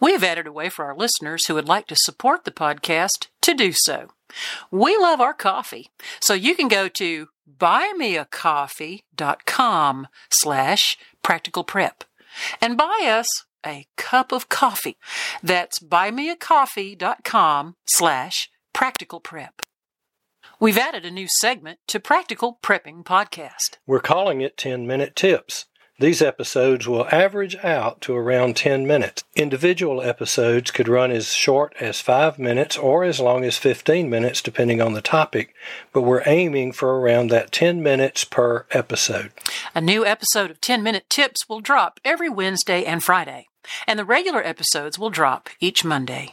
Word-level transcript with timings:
We 0.00 0.12
have 0.12 0.24
added 0.24 0.46
a 0.46 0.52
way 0.52 0.68
for 0.68 0.84
our 0.84 0.94
listeners 0.96 1.46
who 1.46 1.54
would 1.54 1.68
like 1.68 1.86
to 1.88 1.96
support 1.96 2.44
the 2.44 2.50
podcast 2.50 3.28
to 3.42 3.54
do 3.54 3.72
so. 3.72 4.08
We 4.70 4.96
love 4.96 5.20
our 5.20 5.34
coffee, 5.34 5.90
so 6.20 6.34
you 6.34 6.54
can 6.54 6.68
go 6.68 6.88
to 6.88 7.28
buymeacoffee.com 7.58 10.06
slash 10.30 10.98
practical 11.22 11.64
prep 11.64 12.04
and 12.60 12.76
buy 12.76 13.04
us 13.06 13.26
a 13.66 13.86
cup 13.96 14.30
of 14.32 14.48
coffee. 14.48 14.96
That's 15.42 15.80
buymeacoffee.com 15.80 17.76
slash 17.86 18.50
practical 18.72 19.20
prep. 19.20 19.62
We've 20.60 20.78
added 20.78 21.04
a 21.04 21.10
new 21.10 21.26
segment 21.40 21.78
to 21.86 22.00
Practical 22.00 22.58
Prepping 22.62 23.04
Podcast. 23.04 23.78
We're 23.86 24.00
calling 24.00 24.40
it 24.40 24.56
10 24.56 24.88
Minute 24.88 25.14
Tips. 25.14 25.66
These 26.00 26.22
episodes 26.22 26.86
will 26.86 27.08
average 27.10 27.56
out 27.56 28.00
to 28.02 28.14
around 28.14 28.54
10 28.54 28.86
minutes. 28.86 29.24
Individual 29.34 30.00
episodes 30.00 30.70
could 30.70 30.86
run 30.86 31.10
as 31.10 31.32
short 31.32 31.74
as 31.80 32.00
5 32.00 32.38
minutes 32.38 32.76
or 32.76 33.02
as 33.02 33.18
long 33.18 33.44
as 33.44 33.58
15 33.58 34.08
minutes, 34.08 34.40
depending 34.40 34.80
on 34.80 34.92
the 34.92 35.02
topic, 35.02 35.56
but 35.92 36.02
we're 36.02 36.22
aiming 36.24 36.70
for 36.70 37.00
around 37.00 37.30
that 37.30 37.50
10 37.50 37.82
minutes 37.82 38.22
per 38.22 38.64
episode. 38.70 39.32
A 39.74 39.80
new 39.80 40.06
episode 40.06 40.52
of 40.52 40.60
10 40.60 40.84
Minute 40.84 41.10
Tips 41.10 41.48
will 41.48 41.60
drop 41.60 41.98
every 42.04 42.28
Wednesday 42.28 42.84
and 42.84 43.02
Friday, 43.02 43.48
and 43.84 43.98
the 43.98 44.04
regular 44.04 44.46
episodes 44.46 45.00
will 45.00 45.10
drop 45.10 45.50
each 45.58 45.84
Monday. 45.84 46.32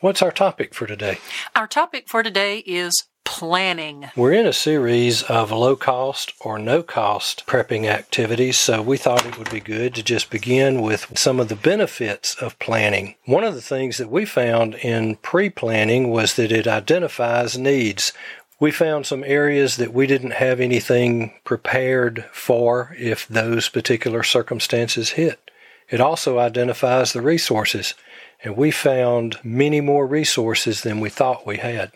What's 0.00 0.22
our 0.22 0.32
topic 0.32 0.74
for 0.74 0.88
today? 0.88 1.18
Our 1.54 1.68
topic 1.68 2.08
for 2.08 2.24
today 2.24 2.58
is 2.66 3.04
planning. 3.24 4.10
We're 4.14 4.32
in 4.32 4.46
a 4.46 4.52
series 4.52 5.22
of 5.24 5.50
low 5.50 5.76
cost 5.76 6.32
or 6.40 6.58
no 6.58 6.82
cost 6.82 7.44
prepping 7.46 7.86
activities, 7.86 8.58
so 8.58 8.80
we 8.80 8.96
thought 8.96 9.26
it 9.26 9.38
would 9.38 9.50
be 9.50 9.60
good 9.60 9.94
to 9.94 10.02
just 10.02 10.30
begin 10.30 10.82
with 10.82 11.18
some 11.18 11.40
of 11.40 11.48
the 11.48 11.56
benefits 11.56 12.34
of 12.36 12.58
planning. 12.58 13.16
One 13.24 13.44
of 13.44 13.54
the 13.54 13.62
things 13.62 13.98
that 13.98 14.10
we 14.10 14.24
found 14.24 14.74
in 14.76 15.16
pre 15.16 15.50
planning 15.50 16.10
was 16.10 16.34
that 16.34 16.52
it 16.52 16.66
identifies 16.66 17.58
needs. 17.58 18.12
We 18.60 18.70
found 18.70 19.06
some 19.06 19.24
areas 19.24 19.76
that 19.78 19.92
we 19.92 20.06
didn't 20.06 20.32
have 20.32 20.60
anything 20.60 21.34
prepared 21.44 22.24
for 22.32 22.94
if 22.98 23.26
those 23.26 23.68
particular 23.68 24.22
circumstances 24.22 25.10
hit. 25.10 25.50
It 25.90 26.00
also 26.00 26.38
identifies 26.38 27.12
the 27.12 27.20
resources, 27.20 27.94
and 28.42 28.56
we 28.56 28.70
found 28.70 29.38
many 29.42 29.80
more 29.80 30.06
resources 30.06 30.82
than 30.82 31.00
we 31.00 31.10
thought 31.10 31.46
we 31.46 31.58
had. 31.58 31.92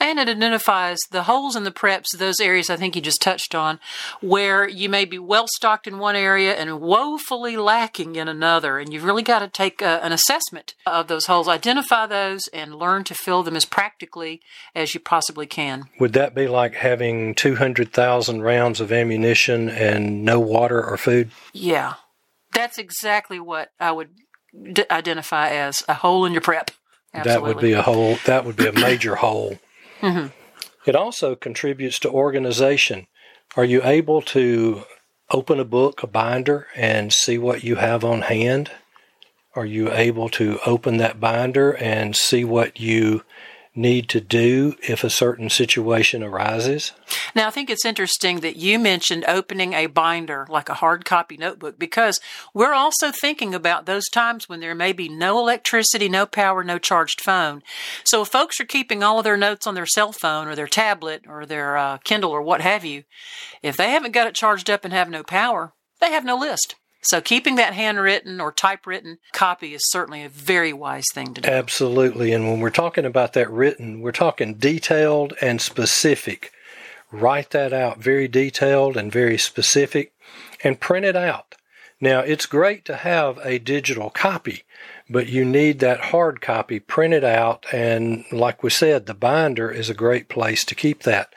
And 0.00 0.18
it 0.18 0.28
identifies 0.28 0.98
the 1.10 1.24
holes 1.24 1.56
in 1.56 1.64
the 1.64 1.70
preps, 1.70 2.16
those 2.16 2.40
areas 2.40 2.70
I 2.70 2.76
think 2.76 2.94
you 2.94 3.02
just 3.02 3.22
touched 3.22 3.54
on, 3.54 3.80
where 4.20 4.68
you 4.68 4.88
may 4.88 5.04
be 5.04 5.18
well 5.18 5.46
stocked 5.56 5.86
in 5.86 5.98
one 5.98 6.16
area 6.16 6.54
and 6.54 6.80
woefully 6.80 7.56
lacking 7.56 8.16
in 8.16 8.28
another. 8.28 8.78
And 8.78 8.92
you've 8.92 9.04
really 9.04 9.22
got 9.22 9.40
to 9.40 9.48
take 9.48 9.82
a, 9.82 10.02
an 10.04 10.12
assessment 10.12 10.74
of 10.86 11.08
those 11.08 11.26
holes, 11.26 11.48
identify 11.48 12.06
those, 12.06 12.48
and 12.52 12.74
learn 12.74 13.04
to 13.04 13.14
fill 13.14 13.42
them 13.42 13.56
as 13.56 13.64
practically 13.64 14.40
as 14.74 14.94
you 14.94 15.00
possibly 15.00 15.46
can. 15.46 15.84
Would 15.98 16.12
that 16.14 16.34
be 16.34 16.46
like 16.46 16.74
having 16.74 17.34
200,000 17.34 18.42
rounds 18.42 18.80
of 18.80 18.92
ammunition 18.92 19.68
and 19.68 20.24
no 20.24 20.40
water 20.40 20.82
or 20.82 20.96
food? 20.96 21.30
Yeah. 21.52 21.94
That's 22.52 22.78
exactly 22.78 23.38
what 23.38 23.70
I 23.78 23.92
would 23.92 24.10
d- 24.72 24.84
identify 24.90 25.50
as 25.50 25.82
a 25.88 25.94
hole 25.94 26.24
in 26.24 26.32
your 26.32 26.40
prep. 26.40 26.70
Absolutely. 27.14 27.32
That 27.32 27.42
would 27.42 27.62
be 27.62 27.72
a 27.72 27.82
whole. 27.82 28.18
That 28.26 28.44
would 28.44 28.56
be 28.56 28.66
a 28.66 28.72
major 28.88 29.16
hole. 29.16 29.58
Mm-hmm. 30.00 30.28
It 30.86 30.96
also 30.96 31.34
contributes 31.34 31.98
to 32.00 32.10
organization. 32.10 33.06
Are 33.56 33.64
you 33.64 33.82
able 33.84 34.22
to 34.22 34.84
open 35.30 35.60
a 35.60 35.64
book, 35.64 36.02
a 36.02 36.06
binder, 36.06 36.66
and 36.76 37.12
see 37.12 37.38
what 37.38 37.64
you 37.64 37.76
have 37.76 38.04
on 38.04 38.22
hand? 38.22 38.70
Are 39.54 39.66
you 39.66 39.92
able 39.92 40.28
to 40.30 40.60
open 40.64 40.98
that 40.98 41.20
binder 41.20 41.72
and 41.72 42.14
see 42.14 42.44
what 42.44 42.78
you 42.78 43.24
need 43.74 44.08
to 44.08 44.20
do 44.20 44.74
if 44.88 45.04
a 45.04 45.10
certain 45.10 45.48
situation 45.48 46.22
arises? 46.22 46.92
Now, 47.34 47.48
I 47.48 47.50
think 47.50 47.70
it's 47.70 47.84
interesting 47.84 48.40
that 48.40 48.56
you 48.56 48.78
mentioned 48.78 49.24
opening 49.28 49.72
a 49.72 49.86
binder 49.86 50.46
like 50.48 50.68
a 50.68 50.74
hard 50.74 51.04
copy 51.04 51.36
notebook 51.36 51.78
because 51.78 52.20
we're 52.54 52.74
also 52.74 53.10
thinking 53.10 53.54
about 53.54 53.86
those 53.86 54.08
times 54.08 54.48
when 54.48 54.60
there 54.60 54.74
may 54.74 54.92
be 54.92 55.08
no 55.08 55.38
electricity, 55.38 56.08
no 56.08 56.26
power, 56.26 56.64
no 56.64 56.78
charged 56.78 57.20
phone. 57.20 57.62
So, 58.04 58.22
if 58.22 58.28
folks 58.28 58.60
are 58.60 58.66
keeping 58.66 59.02
all 59.02 59.18
of 59.18 59.24
their 59.24 59.36
notes 59.36 59.66
on 59.66 59.74
their 59.74 59.86
cell 59.86 60.12
phone 60.12 60.48
or 60.48 60.54
their 60.54 60.66
tablet 60.66 61.24
or 61.28 61.46
their 61.46 61.76
uh, 61.76 61.98
Kindle 61.98 62.30
or 62.30 62.42
what 62.42 62.60
have 62.60 62.84
you, 62.84 63.04
if 63.62 63.76
they 63.76 63.90
haven't 63.90 64.12
got 64.12 64.26
it 64.26 64.34
charged 64.34 64.70
up 64.70 64.84
and 64.84 64.92
have 64.92 65.10
no 65.10 65.22
power, 65.22 65.72
they 66.00 66.10
have 66.10 66.24
no 66.24 66.36
list. 66.36 66.74
So 67.00 67.20
keeping 67.20 67.56
that 67.56 67.74
handwritten 67.74 68.40
or 68.40 68.52
typewritten 68.52 69.18
copy 69.32 69.74
is 69.74 69.88
certainly 69.88 70.24
a 70.24 70.28
very 70.28 70.72
wise 70.72 71.06
thing 71.12 71.32
to 71.34 71.40
do. 71.40 71.48
Absolutely. 71.48 72.32
And 72.32 72.48
when 72.48 72.60
we're 72.60 72.70
talking 72.70 73.04
about 73.04 73.34
that 73.34 73.50
written, 73.50 74.00
we're 74.00 74.12
talking 74.12 74.54
detailed 74.54 75.34
and 75.40 75.60
specific. 75.60 76.52
Write 77.10 77.50
that 77.50 77.72
out 77.72 77.98
very 77.98 78.28
detailed 78.28 78.96
and 78.96 79.12
very 79.12 79.38
specific 79.38 80.12
and 80.62 80.80
print 80.80 81.06
it 81.06 81.16
out. 81.16 81.54
Now, 82.00 82.20
it's 82.20 82.46
great 82.46 82.84
to 82.86 82.96
have 82.96 83.38
a 83.44 83.58
digital 83.58 84.10
copy, 84.10 84.62
but 85.10 85.28
you 85.28 85.44
need 85.44 85.80
that 85.80 86.00
hard 86.00 86.40
copy 86.40 86.78
printed 86.78 87.24
out. 87.24 87.66
And 87.72 88.24
like 88.30 88.62
we 88.62 88.70
said, 88.70 89.06
the 89.06 89.14
binder 89.14 89.70
is 89.70 89.90
a 89.90 89.94
great 89.94 90.28
place 90.28 90.64
to 90.66 90.74
keep 90.74 91.02
that. 91.04 91.32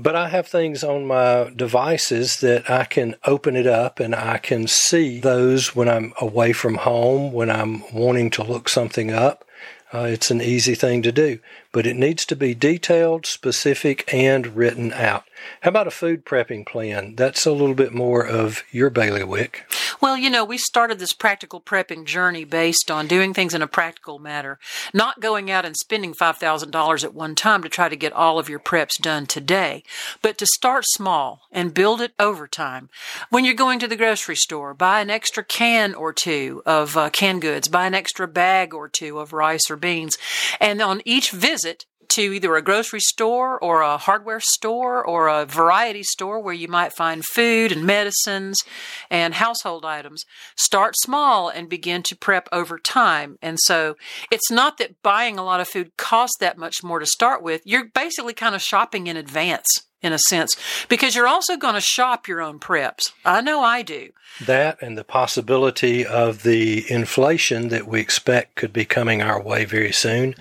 But 0.00 0.14
I 0.14 0.28
have 0.28 0.46
things 0.46 0.84
on 0.84 1.08
my 1.08 1.50
devices 1.56 2.38
that 2.38 2.70
I 2.70 2.84
can 2.84 3.16
open 3.24 3.56
it 3.56 3.66
up 3.66 3.98
and 3.98 4.14
I 4.14 4.38
can 4.38 4.68
see 4.68 5.18
those 5.18 5.74
when 5.74 5.88
I'm 5.88 6.12
away 6.20 6.52
from 6.52 6.76
home, 6.76 7.32
when 7.32 7.50
I'm 7.50 7.82
wanting 7.92 8.30
to 8.30 8.44
look 8.44 8.68
something 8.68 9.10
up. 9.10 9.44
Uh, 9.92 10.06
it's 10.08 10.30
an 10.30 10.40
easy 10.40 10.76
thing 10.76 11.02
to 11.02 11.10
do, 11.10 11.40
but 11.72 11.84
it 11.84 11.96
needs 11.96 12.24
to 12.26 12.36
be 12.36 12.54
detailed, 12.54 13.26
specific, 13.26 14.08
and 14.14 14.54
written 14.54 14.92
out. 14.92 15.24
How 15.62 15.70
about 15.70 15.88
a 15.88 15.90
food 15.90 16.24
prepping 16.24 16.64
plan? 16.64 17.16
That's 17.16 17.44
a 17.44 17.50
little 17.50 17.74
bit 17.74 17.92
more 17.92 18.24
of 18.24 18.62
your 18.70 18.90
bailiwick. 18.90 19.64
Well, 20.00 20.16
you 20.16 20.30
know, 20.30 20.44
we 20.44 20.58
started 20.58 21.00
this 21.00 21.12
practical 21.12 21.60
prepping 21.60 22.04
journey 22.04 22.44
based 22.44 22.88
on 22.88 23.08
doing 23.08 23.34
things 23.34 23.52
in 23.52 23.62
a 23.62 23.66
practical 23.66 24.20
manner, 24.20 24.60
not 24.94 25.20
going 25.20 25.50
out 25.50 25.64
and 25.64 25.76
spending 25.76 26.14
$5,000 26.14 27.04
at 27.04 27.14
one 27.14 27.34
time 27.34 27.64
to 27.64 27.68
try 27.68 27.88
to 27.88 27.96
get 27.96 28.12
all 28.12 28.38
of 28.38 28.48
your 28.48 28.60
preps 28.60 28.96
done 29.00 29.26
today, 29.26 29.82
but 30.22 30.38
to 30.38 30.46
start 30.46 30.84
small 30.86 31.48
and 31.50 31.74
build 31.74 32.00
it 32.00 32.12
over 32.16 32.46
time. 32.46 32.90
When 33.30 33.44
you're 33.44 33.54
going 33.54 33.80
to 33.80 33.88
the 33.88 33.96
grocery 33.96 34.36
store, 34.36 34.72
buy 34.72 35.00
an 35.00 35.10
extra 35.10 35.42
can 35.42 35.94
or 35.94 36.12
two 36.12 36.62
of 36.64 36.96
uh, 36.96 37.10
canned 37.10 37.42
goods, 37.42 37.66
buy 37.66 37.86
an 37.86 37.94
extra 37.94 38.28
bag 38.28 38.72
or 38.72 38.88
two 38.88 39.18
of 39.18 39.32
rice 39.32 39.68
or 39.68 39.76
beans, 39.76 40.16
and 40.60 40.80
on 40.80 41.02
each 41.04 41.32
visit, 41.32 41.86
to 42.10 42.22
either 42.22 42.56
a 42.56 42.62
grocery 42.62 43.00
store 43.00 43.58
or 43.58 43.82
a 43.82 43.96
hardware 43.96 44.40
store 44.40 45.04
or 45.04 45.28
a 45.28 45.44
variety 45.44 46.02
store 46.02 46.40
where 46.40 46.54
you 46.54 46.68
might 46.68 46.92
find 46.92 47.24
food 47.24 47.72
and 47.72 47.84
medicines 47.84 48.58
and 49.10 49.34
household 49.34 49.84
items. 49.84 50.24
Start 50.56 50.94
small 50.98 51.48
and 51.48 51.68
begin 51.68 52.02
to 52.04 52.16
prep 52.16 52.48
over 52.52 52.78
time. 52.78 53.38
And 53.42 53.58
so 53.64 53.96
it's 54.30 54.50
not 54.50 54.78
that 54.78 55.02
buying 55.02 55.38
a 55.38 55.44
lot 55.44 55.60
of 55.60 55.68
food 55.68 55.96
costs 55.96 56.36
that 56.40 56.58
much 56.58 56.82
more 56.82 56.98
to 56.98 57.06
start 57.06 57.42
with. 57.42 57.62
You're 57.64 57.86
basically 57.86 58.34
kind 58.34 58.54
of 58.54 58.62
shopping 58.62 59.06
in 59.06 59.16
advance 59.16 59.66
in 60.00 60.12
a 60.12 60.18
sense, 60.28 60.56
because 60.88 61.16
you're 61.16 61.26
also 61.26 61.56
going 61.56 61.74
to 61.74 61.80
shop 61.80 62.28
your 62.28 62.40
own 62.40 62.60
preps. 62.60 63.10
I 63.24 63.40
know 63.40 63.62
I 63.62 63.82
do. 63.82 64.10
That 64.46 64.80
and 64.80 64.96
the 64.96 65.04
possibility 65.04 66.06
of 66.06 66.42
the 66.42 66.90
inflation 66.90 67.68
that 67.68 67.86
we 67.86 68.00
expect 68.00 68.54
could 68.54 68.72
be 68.72 68.84
coming 68.84 69.20
our 69.20 69.42
way 69.42 69.64
very 69.64 69.92
soon. 69.92 70.34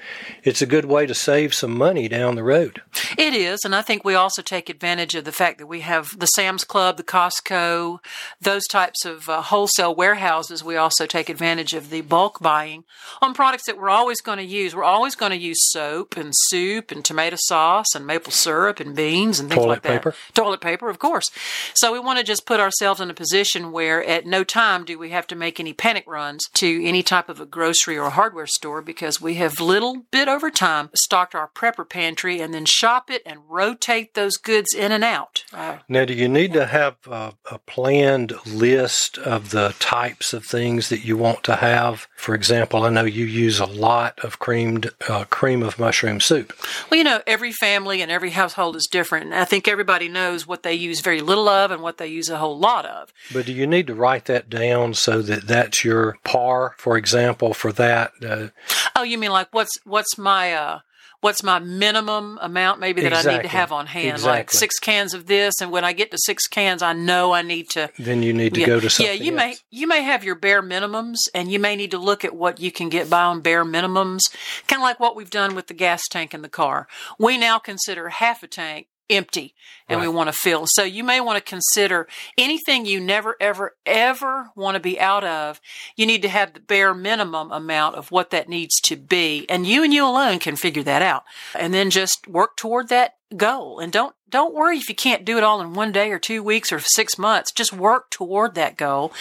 It's 0.44 0.62
a 0.62 0.68
good 0.68 0.86
way 0.86 1.08
to 1.08 1.16
save 1.16 1.54
some 1.54 1.76
money 1.76 2.08
down 2.08 2.36
the 2.36 2.44
road. 2.44 2.82
It 3.18 3.34
is, 3.34 3.62
and 3.66 3.76
I 3.76 3.82
think 3.82 4.06
we 4.06 4.14
also 4.14 4.42
take 4.42 4.70
advantage 4.70 5.16
of 5.16 5.26
the 5.26 5.32
fact 5.32 5.58
that 5.58 5.68
we 5.68 5.82
have 5.82 6.10
the 6.18 6.28
Sam's 6.28 6.64
Club, 6.64 6.98
the 6.98 7.04
Costco, 7.04 7.98
those 8.40 8.68
types 8.68 9.04
of 9.04 9.28
uh, 9.30 9.42
wholesale 9.42 9.96
warehouses. 9.96 10.64
We 10.64 10.76
also 10.76 11.06
take 11.08 11.30
advantage 11.30 11.74
of 11.74 11.90
the 11.90 12.02
bulk 12.02 12.40
buying 12.40 12.84
on 13.22 13.34
products 13.34 13.66
that 13.66 13.80
we're 13.80 13.90
always 13.90 14.22
going 14.22 14.38
to 14.38 14.46
use. 14.46 14.76
We're 14.76 14.84
always 14.84 15.16
going 15.16 15.32
to 15.32 15.38
use 15.38 15.58
soap 15.72 16.18
and 16.18 16.34
soup 16.34 16.92
and 16.92 17.04
tomato 17.04 17.38
sauce 17.40 17.96
and 17.96 18.06
maple 18.06 18.32
syrup 18.32 18.80
and 18.80 18.96
beans 18.96 19.40
and 19.40 19.50
things 19.50 19.58
Toilet 19.60 19.70
like 19.70 19.82
that. 19.84 19.90
paper? 20.04 20.16
Toilet 20.34 20.62
paper, 20.62 20.90
of 20.90 21.00
course. 21.00 21.26
So 21.74 21.92
we 21.92 22.00
want 22.00 22.20
to 22.20 22.26
just 22.26 22.46
put 22.46 22.60
ourselves 22.60 23.02
in 23.02 23.10
a 23.10 23.16
position 23.16 23.72
where 23.72 23.87
at 23.95 24.25
no 24.25 24.44
time 24.44 24.86
do 24.86 24.98
we 25.00 25.10
have 25.12 25.28
to 25.28 25.36
make 25.36 25.60
any 25.60 25.74
panic 25.74 26.04
runs 26.07 26.48
to 26.56 26.86
any 26.86 27.04
type 27.04 27.30
of 27.30 27.39
a 27.39 27.45
grocery 27.45 27.98
or 27.98 28.10
hardware 28.10 28.48
store 28.48 28.81
because 28.81 29.22
we 29.22 29.36
have 29.36 29.60
little 29.60 30.04
bit 30.12 30.28
over 30.28 30.50
time 30.50 30.89
stocked 30.95 31.36
our 31.36 31.48
prepper 31.48 31.88
pantry 31.88 32.39
and 32.39 32.54
then 32.54 32.66
shop 32.66 33.10
it 33.10 33.22
and 33.25 33.39
rotate 33.48 34.13
those 34.13 34.38
goods 34.38 34.74
in 34.74 34.92
and 34.92 35.04
out. 35.04 35.44
Uh, 35.54 35.78
Now, 35.88 36.06
do 36.06 36.13
you 36.13 36.28
need 36.28 36.54
to 36.54 36.66
have 36.66 36.95
a, 37.10 37.34
a 37.51 37.60
planned 37.60 38.34
list 38.45 39.18
of 39.19 39.51
the 39.51 39.75
types 39.80 40.34
of 40.34 40.45
things 40.45 40.89
that 40.89 41.06
you 41.06 41.18
want 41.18 41.44
to 41.44 41.57
have? 41.57 42.07
For 42.16 42.34
example, 42.34 42.84
I 42.84 42.89
know 42.89 43.04
you 43.06 43.25
use 43.25 43.60
a 43.60 43.66
lot 43.66 44.19
of 44.24 44.39
creamed 44.39 44.89
uh, 45.07 45.25
cream 45.25 45.62
of 45.63 45.78
mushroom 45.80 46.19
soup. 46.19 46.54
Well, 46.89 46.98
you 46.98 47.04
know, 47.04 47.22
every 47.28 47.51
family 47.51 48.01
and 48.01 48.12
every 48.12 48.31
household 48.31 48.75
is 48.75 48.88
different. 48.88 49.34
I 49.34 49.45
think 49.45 49.68
everybody 49.68 50.10
knows 50.10 50.48
what 50.48 50.63
they 50.63 50.74
use 50.74 51.01
very 51.01 51.22
little 51.22 51.48
of 51.48 51.72
and 51.72 51.81
what 51.81 51.98
they 51.98 52.07
use 52.07 52.30
a 52.30 52.38
whole 52.38 52.57
lot 52.57 52.86
of. 52.86 53.13
But 53.34 53.45
do 53.45 53.54
you 53.54 53.67
need 53.68 53.88
to 53.88 53.96
write 53.96 54.25
that 54.25 54.50
down 54.50 54.94
so 54.94 55.22
that 55.22 55.48
that's 55.48 55.84
your 55.84 56.18
par, 56.24 56.74
for 56.78 56.98
example, 56.98 57.54
for 57.54 57.72
that? 57.74 58.12
Uh, 58.25 58.48
Oh, 58.96 59.04
you 59.04 59.18
mean 59.18 59.31
like 59.31 59.50
what's 59.52 59.78
what's 59.84 60.18
my 60.18 60.54
uh 60.54 60.80
what's 61.22 61.44
my 61.44 61.60
minimum 61.60 62.38
amount 62.42 62.80
maybe 62.80 63.02
that 63.02 63.14
I 63.14 63.31
need 63.31 63.42
to 63.44 63.48
have 63.48 63.72
on 63.72 63.86
hand? 63.88 64.24
Like 64.24 64.50
six 64.52 64.80
cans 64.80 65.14
of 65.14 65.28
this 65.28 65.62
and 65.62 65.72
when 65.72 65.84
I 65.84 65.94
get 65.94 66.10
to 66.12 66.18
six 66.19 66.48
cans 66.48 66.81
I 66.81 66.94
know 66.94 67.31
I 67.31 67.42
need 67.44 67.69
to 67.72 67.92
then 68.00 68.24
you 68.24 68.34
need 68.34 68.54
to 68.56 68.62
yeah, 68.62 68.66
go 68.68 68.80
to 68.80 68.90
something. 68.90 69.16
yeah, 69.18 69.24
you 69.24 69.31
may 69.31 69.56
you 69.70 69.88
may 69.88 70.02
have 70.02 70.24
your 70.24 70.36
bare 70.36 70.63
minimums, 70.63 71.18
and 71.34 71.52
you 71.52 71.60
may 71.60 71.75
need 71.75 71.92
to 71.92 71.98
look 72.00 72.25
at 72.25 72.36
what 72.36 72.60
you 72.60 72.72
can 72.72 72.90
get 72.90 73.10
by 73.10 73.24
on 73.24 73.42
bare 73.42 73.66
minimums. 73.66 74.22
Kind 74.68 74.81
of 74.81 74.84
like 74.84 75.00
what 75.00 75.16
we've 75.16 75.30
done 75.30 75.54
with 75.54 75.68
the 75.68 75.74
gas 75.75 76.02
tank 76.10 76.34
in 76.34 76.42
the 76.42 76.50
car. 76.50 76.88
We 77.20 77.38
now 77.38 77.60
consider 77.60 78.10
half 78.10 78.42
a 78.44 78.48
tank 78.48 78.88
empty, 79.09 79.54
and 79.89 80.01
we 80.01 80.07
want 80.07 80.27
to 80.27 80.33
fill. 80.33 80.65
So 80.68 80.83
you 80.83 81.04
may 81.04 81.21
want 81.21 81.38
to 81.38 81.50
consider 81.50 82.07
anything 82.38 82.86
you 82.86 83.00
never, 83.00 83.36
ever, 83.39 83.75
ever 83.86 84.50
want 84.56 84.75
to 84.75 84.80
be 84.80 85.00
out 85.00 85.24
of. 85.24 85.62
You 85.95 86.06
need 86.06 86.21
to 86.24 86.30
have 86.30 86.54
the 86.54 86.59
bare 86.59 86.94
minimum 86.94 87.51
amount 87.51 87.95
of 87.95 88.12
what 88.12 88.30
that 88.31 88.50
needs 88.50 88.80
to 88.81 88.95
be, 88.95 89.45
and 89.50 89.65
you 89.65 89.83
and 89.83 89.94
you 89.94 90.06
alone 90.06 90.39
can 90.39 90.56
figure 90.56 90.83
that 90.83 91.01
out, 91.01 91.24
and 91.56 91.74
then 91.74 91.89
just 91.89 92.27
work 92.27 92.57
toward 92.57 92.89
that 92.89 93.15
goal. 93.36 93.80
And 93.80 93.92
don't 93.92 94.15
don't 94.30 94.54
worry 94.54 94.77
if 94.77 94.89
you 94.89 94.95
can't 94.95 95.25
do 95.25 95.38
it 95.38 95.44
all 95.44 95.62
in 95.62 95.74
one 95.74 95.92
day 95.92 96.12
or 96.12 96.19
two 96.19 96.44
weeks 96.44 96.71
or 96.71 96.80
six 96.80 97.18
months. 97.18 97.51
Just 97.51 97.71
work 97.71 98.10
toward 98.10 98.56
that 98.56 98.77
goal 98.77 99.13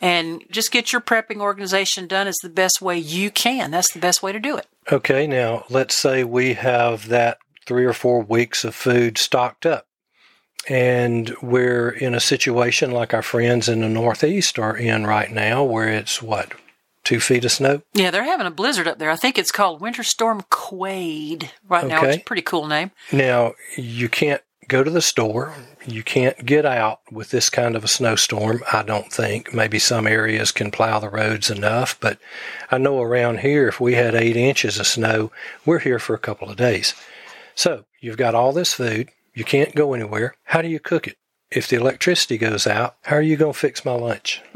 and 0.00 0.42
just 0.50 0.72
get 0.72 0.92
your 0.92 1.02
prepping 1.02 1.40
organization 1.40 2.06
done 2.06 2.26
is 2.26 2.38
the 2.42 2.48
best 2.48 2.80
way 2.80 2.98
you 2.98 3.30
can. 3.30 3.70
That's 3.70 3.92
the 3.92 4.00
best 4.00 4.22
way 4.22 4.32
to 4.32 4.40
do 4.40 4.56
it. 4.56 4.66
Okay, 4.90 5.26
now 5.26 5.64
let's 5.68 5.94
say 5.94 6.24
we 6.24 6.54
have 6.54 7.08
that 7.08 7.38
three 7.66 7.84
or 7.84 7.92
four 7.92 8.22
weeks 8.22 8.64
of 8.64 8.74
food 8.74 9.18
stocked 9.18 9.66
up. 9.66 9.86
And 10.68 11.34
we're 11.42 11.90
in 11.90 12.14
a 12.14 12.20
situation 12.20 12.90
like 12.90 13.12
our 13.12 13.22
friends 13.22 13.68
in 13.68 13.80
the 13.80 13.88
Northeast 13.88 14.58
are 14.58 14.76
in 14.76 15.06
right 15.06 15.30
now, 15.30 15.62
where 15.62 15.88
it's 15.88 16.22
what, 16.22 16.52
two 17.04 17.20
feet 17.20 17.44
of 17.44 17.52
snow? 17.52 17.82
Yeah, 17.92 18.10
they're 18.10 18.24
having 18.24 18.46
a 18.46 18.50
blizzard 18.50 18.88
up 18.88 18.98
there. 18.98 19.10
I 19.10 19.16
think 19.16 19.38
it's 19.38 19.52
called 19.52 19.82
Winter 19.82 20.02
Storm 20.02 20.42
Quade 20.48 21.50
right 21.68 21.86
now. 21.86 22.02
It's 22.04 22.16
a 22.16 22.20
pretty 22.20 22.42
cool 22.42 22.66
name. 22.66 22.92
Now, 23.12 23.54
you 23.76 24.08
can't 24.08 24.40
go 24.68 24.82
to 24.82 24.90
the 24.90 25.02
store. 25.02 25.54
You 25.86 26.02
can't 26.02 26.46
get 26.46 26.64
out 26.64 27.00
with 27.12 27.30
this 27.30 27.50
kind 27.50 27.76
of 27.76 27.84
a 27.84 27.88
snowstorm, 27.88 28.62
I 28.72 28.82
don't 28.82 29.12
think. 29.12 29.52
Maybe 29.52 29.78
some 29.78 30.06
areas 30.06 30.50
can 30.50 30.70
plow 30.70 30.98
the 30.98 31.10
roads 31.10 31.50
enough, 31.50 32.00
but 32.00 32.18
I 32.70 32.78
know 32.78 33.02
around 33.02 33.40
here, 33.40 33.68
if 33.68 33.80
we 33.80 33.94
had 33.94 34.14
eight 34.14 34.36
inches 34.36 34.78
of 34.78 34.86
snow, 34.86 35.30
we're 35.66 35.80
here 35.80 35.98
for 35.98 36.14
a 36.14 36.18
couple 36.18 36.48
of 36.48 36.56
days. 36.56 36.94
So 37.54 37.84
you've 38.00 38.16
got 38.16 38.34
all 38.34 38.52
this 38.52 38.74
food. 38.74 39.10
You 39.32 39.44
can't 39.44 39.74
go 39.74 39.94
anywhere. 39.94 40.34
How 40.44 40.62
do 40.62 40.68
you 40.68 40.80
cook 40.80 41.06
it? 41.06 41.16
If 41.50 41.68
the 41.68 41.76
electricity 41.76 42.38
goes 42.38 42.66
out, 42.66 42.96
how 43.02 43.16
are 43.16 43.22
you 43.22 43.36
going 43.36 43.52
to 43.52 43.58
fix 43.58 43.84
my 43.84 43.92
lunch? 43.92 44.42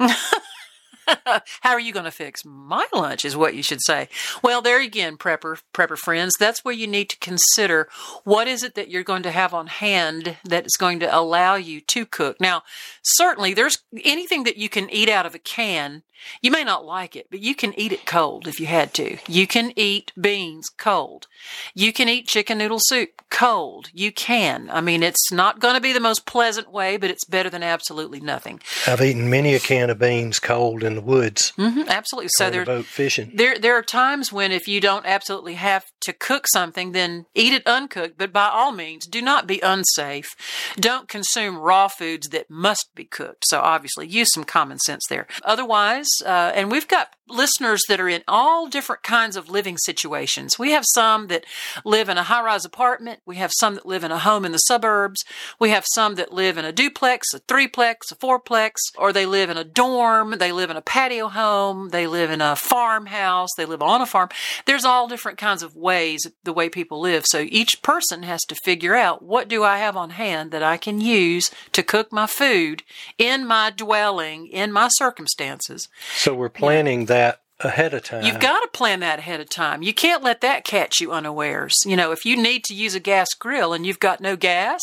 How 1.60 1.72
are 1.72 1.80
you 1.80 1.92
going 1.92 2.04
to 2.04 2.10
fix 2.10 2.44
my 2.44 2.86
lunch? 2.92 3.24
Is 3.24 3.36
what 3.36 3.54
you 3.54 3.62
should 3.62 3.80
say. 3.82 4.08
Well, 4.42 4.62
there 4.62 4.80
again, 4.80 5.16
prepper 5.16 5.60
prepper 5.72 5.96
friends. 5.96 6.34
That's 6.38 6.64
where 6.64 6.74
you 6.74 6.86
need 6.86 7.08
to 7.10 7.18
consider 7.18 7.88
what 8.24 8.48
is 8.48 8.62
it 8.62 8.74
that 8.74 8.90
you're 8.90 9.02
going 9.02 9.22
to 9.22 9.30
have 9.30 9.54
on 9.54 9.68
hand 9.68 10.36
that 10.44 10.66
is 10.66 10.76
going 10.76 11.00
to 11.00 11.16
allow 11.16 11.54
you 11.54 11.80
to 11.80 12.06
cook. 12.06 12.40
Now, 12.40 12.62
certainly, 13.02 13.54
there's 13.54 13.78
anything 14.04 14.44
that 14.44 14.56
you 14.56 14.68
can 14.68 14.90
eat 14.90 15.08
out 15.08 15.26
of 15.26 15.34
a 15.34 15.38
can. 15.38 16.02
You 16.40 16.50
may 16.50 16.64
not 16.64 16.84
like 16.84 17.16
it, 17.16 17.28
but 17.30 17.40
you 17.40 17.54
can 17.54 17.78
eat 17.78 17.92
it 17.92 18.06
cold 18.06 18.46
if 18.46 18.60
you 18.60 18.66
had 18.66 18.94
to. 18.94 19.18
You 19.26 19.46
can 19.46 19.72
eat 19.76 20.12
beans 20.20 20.68
cold. 20.68 21.26
You 21.74 21.92
can 21.92 22.08
eat 22.08 22.26
chicken 22.26 22.58
noodle 22.58 22.80
soup 22.80 23.22
cold. 23.30 23.90
You 23.92 24.12
can. 24.12 24.68
I 24.70 24.80
mean, 24.80 25.02
it's 25.02 25.30
not 25.30 25.60
going 25.60 25.74
to 25.74 25.80
be 25.80 25.92
the 25.92 26.00
most 26.00 26.26
pleasant 26.26 26.72
way, 26.72 26.96
but 26.96 27.10
it's 27.10 27.24
better 27.24 27.50
than 27.50 27.62
absolutely 27.62 28.20
nothing. 28.20 28.60
I've 28.86 29.00
eaten 29.00 29.30
many 29.30 29.54
a 29.54 29.60
can 29.60 29.90
of 29.90 29.98
beans 29.98 30.38
cold 30.38 30.82
in 30.82 30.94
the 30.94 31.00
woods 31.00 31.52
hmm 31.56 31.82
absolutely. 31.88 32.28
So 32.36 32.50
there, 32.50 32.64
boat 32.64 32.84
fishing. 32.84 33.32
there, 33.34 33.58
there 33.58 33.74
are 33.74 33.82
times 33.82 34.32
when 34.32 34.52
if 34.52 34.68
you 34.68 34.80
don't 34.80 35.06
absolutely 35.06 35.54
have 35.54 35.84
to 36.00 36.12
cook 36.12 36.46
something, 36.52 36.92
then 36.92 37.26
eat 37.34 37.52
it 37.52 37.66
uncooked. 37.66 38.18
But 38.18 38.32
by 38.32 38.48
all 38.48 38.72
means, 38.72 39.06
do 39.06 39.22
not 39.22 39.46
be 39.46 39.60
unsafe. 39.60 40.28
Don't 40.76 41.08
consume 41.08 41.58
raw 41.58 41.88
foods 41.88 42.28
that 42.28 42.50
must 42.50 42.90
be 42.94 43.04
cooked. 43.04 43.44
So 43.46 43.60
obviously, 43.60 44.06
use 44.06 44.32
some 44.32 44.44
common 44.44 44.78
sense 44.78 45.04
there. 45.08 45.26
Otherwise, 45.44 46.07
uh, 46.24 46.52
and 46.54 46.70
we've 46.70 46.88
got 46.88 47.10
listeners 47.28 47.82
that 47.88 48.00
are 48.00 48.08
in 48.08 48.22
all 48.26 48.66
different 48.68 49.02
kinds 49.02 49.36
of 49.36 49.50
living 49.50 49.76
situations. 49.78 50.58
We 50.58 50.72
have 50.72 50.84
some 50.92 51.26
that 51.28 51.44
live 51.84 52.08
in 52.08 52.18
a 52.18 52.22
high-rise 52.22 52.64
apartment. 52.64 53.20
We 53.26 53.36
have 53.36 53.50
some 53.58 53.74
that 53.74 53.86
live 53.86 54.04
in 54.04 54.12
a 54.12 54.18
home 54.18 54.44
in 54.44 54.52
the 54.52 54.58
suburbs. 54.58 55.24
We 55.58 55.70
have 55.70 55.84
some 55.94 56.14
that 56.16 56.32
live 56.32 56.58
in 56.58 56.64
a 56.64 56.72
duplex, 56.72 57.34
a 57.34 57.40
threeplex, 57.40 58.12
a 58.12 58.14
fourplex, 58.14 58.72
or 58.96 59.12
they 59.12 59.26
live 59.26 59.50
in 59.50 59.56
a 59.56 59.64
dorm. 59.64 60.36
They 60.38 60.52
live 60.52 60.70
in 60.70 60.76
a 60.76 60.82
patio 60.82 61.28
home. 61.28 61.90
They 61.90 62.06
live 62.06 62.30
in 62.30 62.40
a 62.40 62.56
farmhouse. 62.56 63.50
They 63.56 63.66
live 63.66 63.82
on 63.82 64.00
a 64.00 64.06
farm. 64.06 64.28
There's 64.66 64.84
all 64.84 65.08
different 65.08 65.38
kinds 65.38 65.62
of 65.62 65.76
ways 65.76 66.26
the 66.44 66.52
way 66.52 66.68
people 66.68 67.00
live. 67.00 67.24
So 67.26 67.44
each 67.48 67.82
person 67.82 68.22
has 68.22 68.42
to 68.42 68.54
figure 68.54 68.94
out 68.94 69.22
what 69.22 69.48
do 69.48 69.64
I 69.64 69.78
have 69.78 69.96
on 69.96 70.10
hand 70.10 70.50
that 70.52 70.62
I 70.62 70.76
can 70.76 71.00
use 71.00 71.50
to 71.72 71.82
cook 71.82 72.12
my 72.12 72.26
food 72.26 72.82
in 73.18 73.46
my 73.46 73.70
dwelling, 73.70 74.46
in 74.46 74.72
my 74.72 74.88
circumstances. 74.92 75.88
So 76.16 76.34
we're 76.34 76.48
planning 76.48 77.06
that 77.06 77.17
ahead 77.60 77.94
of 77.94 78.04
time. 78.04 78.24
You've 78.24 78.40
got 78.40 78.60
to 78.60 78.68
plan 78.68 79.00
that 79.00 79.18
ahead 79.18 79.40
of 79.40 79.48
time. 79.48 79.82
You 79.82 79.92
can't 79.92 80.22
let 80.22 80.40
that 80.42 80.64
catch 80.64 81.00
you 81.00 81.12
unawares. 81.12 81.74
You 81.84 81.96
know, 81.96 82.12
if 82.12 82.24
you 82.24 82.36
need 82.36 82.64
to 82.64 82.74
use 82.74 82.94
a 82.94 83.00
gas 83.00 83.28
grill 83.38 83.72
and 83.72 83.84
you've 83.84 84.00
got 84.00 84.20
no 84.20 84.36
gas, 84.36 84.80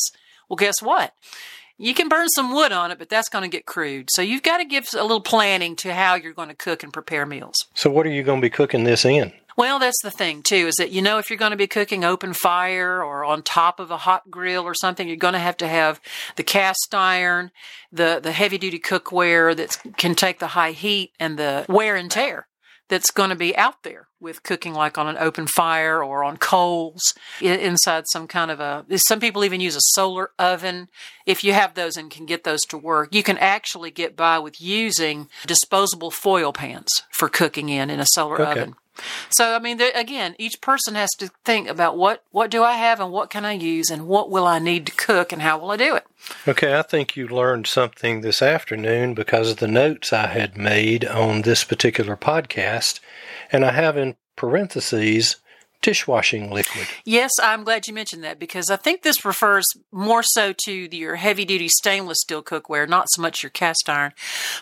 well, 0.50 0.58
guess 0.58 0.82
what? 0.82 1.14
You 1.78 1.94
can 1.94 2.08
burn 2.08 2.30
some 2.30 2.54
wood 2.54 2.72
on 2.72 2.92
it, 2.92 3.00
but 3.00 3.10
that's 3.10 3.28
going 3.28 3.44
to 3.44 3.50
get 3.50 3.66
crude. 3.66 4.08
So 4.12 4.22
you've 4.22 4.44
got 4.44 4.60
to 4.60 4.66
give 4.66 4.88
a 4.94 5.02
little 5.02 5.22
planning 5.22 5.76
to 5.78 5.94
how 5.94 6.16
you're 6.16 6.34
going 6.34 6.48
to 6.48 6.56
cook 6.56 6.84
and 6.84 6.94
prepare 6.94 7.26
meals. 7.26 7.56
So 7.74 7.90
what 7.90 8.06
are 8.06 8.12
you 8.12 8.24
going 8.24 8.40
to 8.40 8.46
be 8.46 8.50
cooking 8.50 8.86
this 8.86 9.04
in? 9.04 9.34
Well, 9.58 9.80
that's 9.80 10.02
the 10.04 10.12
thing 10.12 10.44
too, 10.44 10.68
is 10.68 10.76
that 10.76 10.92
you 10.92 11.02
know 11.02 11.18
if 11.18 11.30
you're 11.30 11.40
going 11.40 11.52
to 11.52 11.58
be 11.58 11.68
cooking 11.68 12.04
open 12.04 12.34
fire 12.34 13.04
or 13.04 13.24
on 13.24 13.42
top 13.42 13.80
of 13.80 13.90
a 13.92 13.98
hot 13.98 14.30
grill 14.30 14.64
or 14.64 14.74
something, 14.74 15.08
you're 15.08 15.18
going 15.18 15.34
to 15.34 15.40
have 15.40 15.58
to 15.58 15.68
have 15.68 16.02
the 16.36 16.44
cast 16.44 16.94
iron, 16.94 17.52
the 17.92 18.20
the 18.22 18.32
heavy 18.32 18.58
duty 18.58 18.80
cookware 18.80 19.56
that 19.56 19.78
can 19.98 20.16
take 20.16 20.40
the 20.40 20.48
high 20.48 20.72
heat 20.72 21.14
and 21.20 21.38
the 21.38 21.66
wear 21.70 21.96
and 21.96 22.12
tear 22.12 22.48
that's 22.88 23.10
going 23.10 23.32
to 23.32 23.36
be 23.36 23.58
out 23.58 23.82
there 23.82 24.08
with 24.20 24.44
cooking 24.44 24.74
like 24.74 24.96
on 24.98 25.08
an 25.08 25.18
open 25.18 25.48
fire 25.48 26.04
or 26.04 26.24
on 26.24 26.38
coals 26.38 27.02
inside 27.42 28.04
some 28.12 28.28
kind 28.28 28.52
of 28.52 28.60
a 28.60 28.86
some 28.98 29.20
people 29.20 29.44
even 29.44 29.60
use 29.60 29.76
a 29.76 29.82
solar 29.96 30.30
oven 30.38 30.88
if 31.26 31.44
you 31.44 31.52
have 31.54 31.74
those 31.74 31.98
and 31.98 32.12
can 32.12 32.26
get 32.28 32.44
those 32.44 32.62
to 32.62 32.78
work 32.78 33.14
you 33.14 33.24
can 33.24 33.38
actually 33.40 33.90
get 33.90 34.16
by 34.16 34.38
with 34.38 34.62
using 34.62 35.28
disposable 35.48 36.12
foil 36.12 36.54
pans 36.54 36.90
for 37.12 37.28
cooking 37.28 37.70
in 37.70 37.90
in 37.90 38.00
a 38.00 38.06
solar 38.14 38.40
Okay. 38.42 38.52
oven 38.62 38.76
so 39.30 39.56
I 39.56 39.60
mean, 39.60 39.80
again, 39.82 40.36
each 40.38 40.62
person 40.62 40.96
has 40.96 41.10
to 41.18 41.30
think 41.44 41.68
about 41.68 41.98
what 41.98 42.24
what 42.32 42.52
do 42.52 42.64
I 42.64 42.74
have 42.74 43.00
and 43.00 43.12
what 43.12 43.30
can 43.30 43.46
I 43.46 43.54
use 43.54 43.90
and 43.90 44.08
what 44.08 44.30
will 44.30 44.48
I 44.48 44.60
need 44.60 44.86
to 44.88 44.92
cook 44.94 45.32
and 45.32 45.42
how 45.42 45.58
will 45.58 45.72
I 45.72 45.78
do 45.78 45.96
it. 45.96 46.06
Okay, 46.48 46.78
I 46.78 46.82
think 46.82 47.16
you 47.16 47.28
learned 47.28 47.68
something 47.68 48.22
this 48.22 48.42
afternoon 48.42 49.14
because 49.14 49.52
of 49.52 49.58
the 49.58 49.68
notes 49.68 50.12
I 50.14 50.28
had 50.28 50.58
made 50.58 51.06
on 51.06 51.42
this 51.42 51.64
particular 51.64 52.16
podcast. 52.16 53.00
And 53.52 53.64
I 53.64 53.72
have 53.72 53.98
in 53.98 54.16
parentheses 54.36 55.38
dishwashing 55.86 56.50
liquid. 56.50 56.88
Yes, 57.06 57.30
I'm 57.40 57.64
glad 57.64 57.86
you 57.86 57.94
mentioned 57.94 58.24
that 58.24 58.40
because 58.40 58.72
I 58.72 58.76
think 58.76 59.04
this 59.04 59.24
refers 59.24 59.66
more 59.92 60.24
so 60.24 60.52
to 60.66 60.74
your 60.74 61.16
heavy 61.16 61.46
duty 61.46 61.68
stainless 61.68 62.18
steel 62.22 62.42
cookware, 62.42 62.90
not 62.90 63.06
so 63.12 63.22
much 63.22 63.44
your 63.44 63.52
cast 63.52 63.88
iron. 63.88 64.14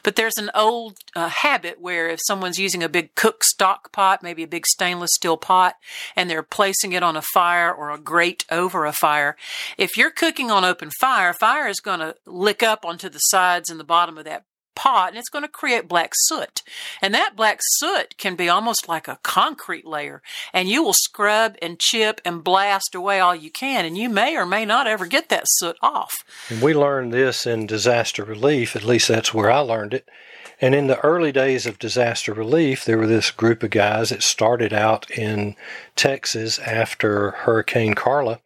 But 0.03 0.17
there's 0.17 0.35
an 0.37 0.51
old 0.53 0.97
uh, 1.15 1.29
habit 1.29 1.79
where 1.79 2.09
if 2.09 2.19
someone's 2.27 2.59
using 2.59 2.83
a 2.83 2.89
big 2.89 3.15
cook 3.15 3.45
stock 3.45 3.93
pot, 3.93 4.21
maybe 4.21 4.43
a 4.43 4.47
big 4.47 4.65
stainless 4.67 5.11
steel 5.13 5.37
pot, 5.37 5.75
and 6.13 6.29
they're 6.29 6.43
placing 6.43 6.91
it 6.91 7.03
on 7.03 7.15
a 7.15 7.21
fire 7.21 7.73
or 7.73 7.89
a 7.89 7.97
grate 7.97 8.43
over 8.51 8.85
a 8.85 8.91
fire, 8.91 9.37
if 9.77 9.95
you're 9.95 10.11
cooking 10.11 10.51
on 10.51 10.65
open 10.65 10.91
fire, 10.99 11.31
fire 11.31 11.69
is 11.69 11.79
going 11.79 12.01
to 12.01 12.17
lick 12.25 12.61
up 12.61 12.83
onto 12.83 13.07
the 13.07 13.19
sides 13.19 13.69
and 13.69 13.79
the 13.79 13.85
bottom 13.85 14.17
of 14.17 14.25
that 14.25 14.43
pot 14.75 15.09
and 15.09 15.17
it's 15.17 15.29
going 15.29 15.43
to 15.43 15.49
create 15.49 15.87
black 15.87 16.11
soot. 16.15 16.61
And 17.01 17.13
that 17.13 17.35
black 17.35 17.59
soot 17.61 18.17
can 18.17 18.35
be 18.35 18.49
almost 18.49 18.87
like 18.87 19.07
a 19.07 19.19
concrete 19.23 19.85
layer 19.85 20.21
and 20.53 20.69
you 20.69 20.83
will 20.83 20.93
scrub 20.93 21.55
and 21.61 21.79
chip 21.79 22.21
and 22.25 22.43
blast 22.43 22.95
away 22.95 23.19
all 23.19 23.35
you 23.35 23.51
can 23.51 23.85
and 23.85 23.97
you 23.97 24.09
may 24.09 24.35
or 24.35 24.45
may 24.45 24.65
not 24.65 24.87
ever 24.87 25.05
get 25.05 25.29
that 25.29 25.45
soot 25.47 25.77
off. 25.81 26.13
And 26.49 26.61
we 26.61 26.73
learned 26.73 27.13
this 27.13 27.45
in 27.45 27.67
disaster 27.67 28.23
relief, 28.23 28.75
at 28.75 28.83
least 28.83 29.07
that's 29.07 29.33
where 29.33 29.51
I 29.51 29.59
learned 29.59 29.93
it. 29.93 30.07
And 30.61 30.73
in 30.73 30.87
the 30.87 30.99
early 31.01 31.33
days 31.33 31.65
of 31.65 31.79
disaster 31.79 32.33
relief, 32.33 32.85
there 32.85 32.97
were 32.97 33.07
this 33.07 33.31
group 33.31 33.63
of 33.63 33.71
guys 33.71 34.11
that 34.11 34.23
started 34.23 34.71
out 34.71 35.11
in 35.11 35.57
Texas 35.95 36.57
after 36.59 37.31
Hurricane 37.31 37.95
Carla. 37.95 38.39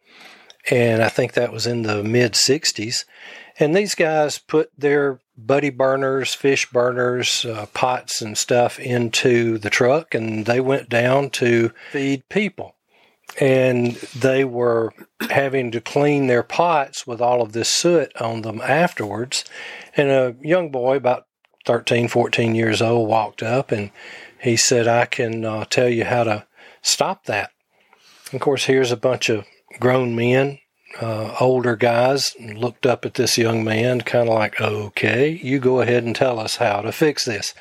And 0.70 1.02
I 1.02 1.08
think 1.08 1.32
that 1.32 1.52
was 1.52 1.66
in 1.66 1.82
the 1.82 2.02
mid 2.02 2.32
60s. 2.32 3.04
And 3.58 3.74
these 3.74 3.94
guys 3.94 4.38
put 4.38 4.70
their 4.78 5.20
buddy 5.36 5.70
burners, 5.70 6.34
fish 6.34 6.70
burners, 6.70 7.44
uh, 7.44 7.66
pots, 7.74 8.22
and 8.22 8.38
stuff 8.38 8.78
into 8.78 9.58
the 9.58 9.70
truck, 9.70 10.14
and 10.14 10.46
they 10.46 10.60
went 10.60 10.88
down 10.88 11.30
to 11.30 11.72
feed 11.90 12.28
people. 12.28 12.76
And 13.40 13.96
they 14.16 14.44
were 14.44 14.92
having 15.30 15.70
to 15.72 15.80
clean 15.80 16.28
their 16.28 16.42
pots 16.42 17.06
with 17.06 17.20
all 17.20 17.42
of 17.42 17.52
this 17.52 17.68
soot 17.68 18.14
on 18.20 18.42
them 18.42 18.60
afterwards. 18.62 19.44
And 19.96 20.10
a 20.10 20.36
young 20.40 20.70
boy, 20.70 20.96
about 20.96 21.26
13, 21.66 22.08
14 22.08 22.54
years 22.54 22.80
old, 22.80 23.08
walked 23.08 23.42
up 23.42 23.70
and 23.70 23.90
he 24.40 24.56
said, 24.56 24.88
I 24.88 25.04
can 25.04 25.44
uh, 25.44 25.66
tell 25.66 25.88
you 25.88 26.04
how 26.04 26.24
to 26.24 26.46
stop 26.80 27.26
that. 27.26 27.50
Of 28.32 28.40
course, 28.40 28.64
here's 28.64 28.92
a 28.92 28.96
bunch 28.96 29.28
of 29.28 29.44
grown 29.78 30.16
men 30.16 30.58
uh, 31.00 31.34
older 31.40 31.76
guys 31.76 32.34
looked 32.40 32.86
up 32.86 33.04
at 33.04 33.14
this 33.14 33.38
young 33.38 33.62
man, 33.64 34.00
kind 34.00 34.28
of 34.28 34.34
like, 34.34 34.60
okay, 34.60 35.38
you 35.42 35.58
go 35.58 35.80
ahead 35.80 36.04
and 36.04 36.16
tell 36.16 36.38
us 36.38 36.56
how 36.56 36.80
to 36.80 36.92
fix 36.92 37.24
this. 37.24 37.54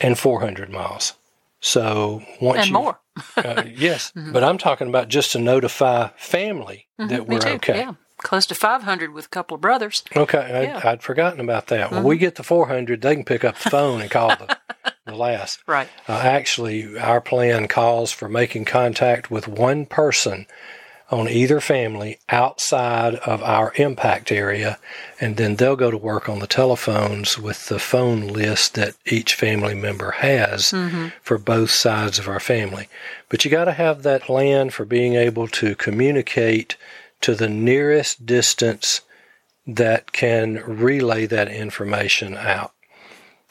and 0.00 0.18
400 0.18 0.70
miles. 0.70 1.14
So 1.60 2.22
once 2.40 2.60
and 2.60 2.68
you, 2.68 2.72
more. 2.74 3.00
uh, 3.36 3.64
yes, 3.74 4.12
mm-hmm. 4.16 4.32
but 4.32 4.44
I'm 4.44 4.58
talking 4.58 4.88
about 4.88 5.08
just 5.08 5.32
to 5.32 5.38
notify 5.38 6.08
family 6.16 6.86
mm-hmm, 6.98 7.08
that 7.08 7.26
we're 7.26 7.46
okay. 7.54 7.78
Yeah 7.78 7.94
close 8.22 8.46
to 8.46 8.54
500 8.54 9.12
with 9.12 9.26
a 9.26 9.28
couple 9.28 9.54
of 9.54 9.60
brothers. 9.60 10.02
Okay, 10.14 10.64
yeah. 10.64 10.78
I'd, 10.78 10.84
I'd, 10.84 11.02
forgotten 11.02 11.40
about 11.40 11.68
that. 11.68 11.86
Mm-hmm. 11.86 11.96
When 11.96 12.04
we 12.04 12.18
get 12.18 12.36
to 12.36 12.42
400, 12.42 13.00
they 13.00 13.14
can 13.14 13.24
pick 13.24 13.44
up 13.44 13.58
the 13.58 13.70
phone 13.70 14.00
and 14.00 14.10
call 14.10 14.28
the, 14.28 14.58
the 15.06 15.14
last. 15.14 15.60
Right. 15.66 15.88
Uh, 16.08 16.12
actually, 16.12 16.98
our 16.98 17.20
plan 17.20 17.68
calls 17.68 18.12
for 18.12 18.28
making 18.28 18.64
contact 18.66 19.30
with 19.30 19.48
one 19.48 19.86
person 19.86 20.46
on 21.10 21.28
either 21.28 21.60
family 21.60 22.18
outside 22.28 23.16
of 23.16 23.42
our 23.42 23.72
impact 23.76 24.30
area, 24.30 24.78
and 25.20 25.36
then 25.36 25.56
they'll 25.56 25.74
go 25.74 25.90
to 25.90 25.98
work 25.98 26.28
on 26.28 26.38
the 26.38 26.46
telephones 26.46 27.36
with 27.36 27.66
the 27.66 27.80
phone 27.80 28.28
list 28.28 28.74
that 28.74 28.94
each 29.04 29.34
family 29.34 29.74
member 29.74 30.12
has 30.12 30.66
mm-hmm. 30.66 31.08
for 31.20 31.36
both 31.36 31.70
sides 31.70 32.18
of 32.18 32.28
our 32.28 32.38
family. 32.38 32.88
But 33.28 33.44
you 33.44 33.50
got 33.50 33.64
to 33.64 33.72
have 33.72 34.02
that 34.04 34.22
plan 34.22 34.70
for 34.70 34.84
being 34.84 35.14
able 35.14 35.48
to 35.48 35.74
communicate 35.74 36.76
to 37.22 37.34
the 37.34 37.48
nearest 37.48 38.26
distance 38.26 39.02
that 39.66 40.12
can 40.12 40.62
relay 40.66 41.26
that 41.26 41.48
information 41.48 42.36
out. 42.36 42.72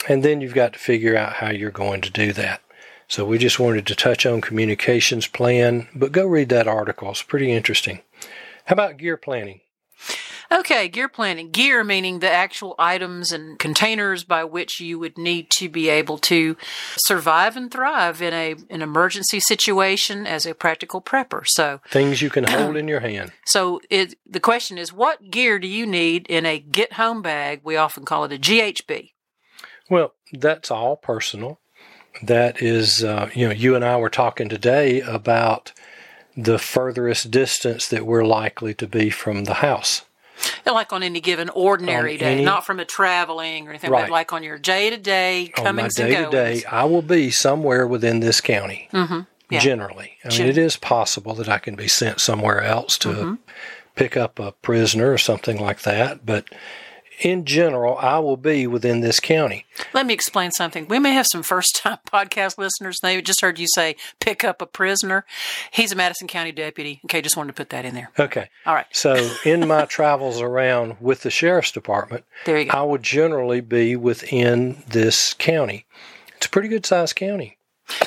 And 0.07 0.23
then 0.23 0.41
you've 0.41 0.53
got 0.53 0.73
to 0.73 0.79
figure 0.79 1.15
out 1.15 1.33
how 1.33 1.49
you're 1.49 1.71
going 1.71 2.01
to 2.01 2.09
do 2.09 2.33
that. 2.33 2.61
So 3.07 3.25
we 3.25 3.37
just 3.37 3.59
wanted 3.59 3.87
to 3.87 3.95
touch 3.95 4.25
on 4.25 4.41
communications 4.41 5.27
plan, 5.27 5.87
but 5.95 6.11
go 6.11 6.25
read 6.27 6.49
that 6.49 6.67
article. 6.67 7.09
It's 7.09 7.23
pretty 7.23 7.51
interesting. 7.51 8.01
How 8.65 8.73
about 8.73 8.97
gear 8.97 9.17
planning? 9.17 9.61
Okay, 10.51 10.87
gear 10.87 11.07
planning. 11.07 11.51
Gear 11.51 11.83
meaning 11.83 12.19
the 12.19 12.29
actual 12.29 12.73
items 12.79 13.31
and 13.31 13.59
containers 13.59 14.23
by 14.23 14.43
which 14.43 14.79
you 14.79 14.97
would 14.97 15.17
need 15.17 15.51
to 15.51 15.69
be 15.69 15.89
able 15.89 16.17
to 16.19 16.57
survive 16.97 17.55
and 17.55 17.69
thrive 17.69 18.21
in 18.21 18.33
a 18.33 18.55
an 18.69 18.81
emergency 18.81 19.39
situation 19.39 20.25
as 20.25 20.47
a 20.47 20.55
practical 20.55 21.01
prepper. 21.01 21.43
So 21.45 21.81
things 21.91 22.21
you 22.21 22.31
can 22.31 22.43
hold 22.49 22.77
in 22.77 22.87
your 22.87 23.01
hand. 23.01 23.31
So 23.45 23.79
it 23.91 24.15
the 24.25 24.39
question 24.39 24.79
is 24.79 24.91
what 24.91 25.29
gear 25.29 25.59
do 25.59 25.67
you 25.67 25.85
need 25.85 26.25
in 26.27 26.47
a 26.47 26.57
get 26.57 26.93
home 26.93 27.21
bag? 27.21 27.61
We 27.63 27.77
often 27.77 28.03
call 28.03 28.23
it 28.23 28.33
a 28.33 28.39
GHB. 28.39 29.11
Well, 29.89 30.13
that's 30.33 30.71
all 30.71 30.95
personal. 30.95 31.59
That 32.23 32.61
is, 32.61 33.03
uh, 33.03 33.29
you 33.33 33.47
know, 33.47 33.53
you 33.53 33.75
and 33.75 33.85
I 33.85 33.97
were 33.97 34.09
talking 34.09 34.49
today 34.49 35.01
about 35.01 35.73
the 36.35 36.59
furthest 36.59 37.31
distance 37.31 37.87
that 37.87 38.05
we're 38.05 38.25
likely 38.25 38.73
to 38.75 38.87
be 38.87 39.09
from 39.09 39.45
the 39.45 39.55
house. 39.55 40.03
Like 40.65 40.93
on 40.93 41.01
any 41.01 41.19
given 41.19 41.49
ordinary 41.49 42.17
day, 42.17 42.33
any, 42.33 42.45
not 42.45 42.65
from 42.65 42.79
a 42.79 42.85
traveling 42.85 43.67
or 43.67 43.71
anything, 43.71 43.89
right. 43.89 44.03
but 44.03 44.11
like 44.11 44.31
on 44.33 44.43
your 44.43 44.59
day 44.59 44.89
to 44.91 44.97
day 44.97 45.51
comings 45.55 45.99
on 45.99 46.05
my 46.05 46.11
day 46.11 46.23
to 46.23 46.29
day, 46.29 46.63
I 46.65 46.85
will 46.85 47.01
be 47.01 47.31
somewhere 47.31 47.87
within 47.87 48.19
this 48.19 48.39
county. 48.39 48.87
Mm-hmm. 48.93 49.21
Yeah. 49.49 49.59
Generally, 49.61 50.11
I 50.23 50.29
mean, 50.29 50.45
it 50.45 50.59
is 50.59 50.77
possible 50.77 51.33
that 51.33 51.49
I 51.49 51.57
can 51.57 51.75
be 51.75 51.87
sent 51.87 52.21
somewhere 52.21 52.61
else 52.61 52.99
to 52.99 53.09
mm-hmm. 53.09 53.33
pick 53.95 54.15
up 54.15 54.37
a 54.37 54.51
prisoner 54.51 55.11
or 55.11 55.17
something 55.17 55.59
like 55.59 55.81
that, 55.81 56.23
but 56.23 56.45
in 57.19 57.45
general, 57.45 57.97
I 57.97 58.19
will 58.19 58.37
be 58.37 58.65
within 58.67 59.01
this 59.01 59.19
county. 59.19 59.65
Let 59.93 60.05
me 60.05 60.13
explain 60.13 60.51
something. 60.51 60.87
We 60.87 60.99
may 60.99 61.13
have 61.13 61.27
some 61.31 61.43
first 61.43 61.75
time 61.75 61.97
podcast 62.07 62.57
listeners. 62.57 62.97
They 63.01 63.21
just 63.21 63.41
heard 63.41 63.59
you 63.59 63.67
say 63.73 63.95
pick 64.19 64.43
up 64.43 64.61
a 64.61 64.65
prisoner. 64.65 65.25
He's 65.71 65.91
a 65.91 65.95
Madison 65.95 66.27
County 66.27 66.51
deputy. 66.51 67.01
Okay, 67.05 67.21
just 67.21 67.37
wanted 67.37 67.49
to 67.49 67.55
put 67.55 67.69
that 67.71 67.85
in 67.85 67.93
there. 67.95 68.11
Okay. 68.17 68.49
All 68.65 68.73
right. 68.73 68.87
So, 68.91 69.31
in 69.43 69.67
my 69.67 69.85
travels 69.89 70.41
around 70.41 70.97
with 70.99 71.21
the 71.21 71.29
sheriff's 71.29 71.71
department, 71.71 72.25
there 72.45 72.59
you 72.59 72.65
go. 72.65 72.77
I 72.77 72.83
would 72.83 73.03
generally 73.03 73.61
be 73.61 73.95
within 73.95 74.83
this 74.87 75.33
county. 75.33 75.85
It's 76.37 76.45
a 76.45 76.49
pretty 76.49 76.69
good 76.69 76.85
sized 76.85 77.15
county. 77.15 77.57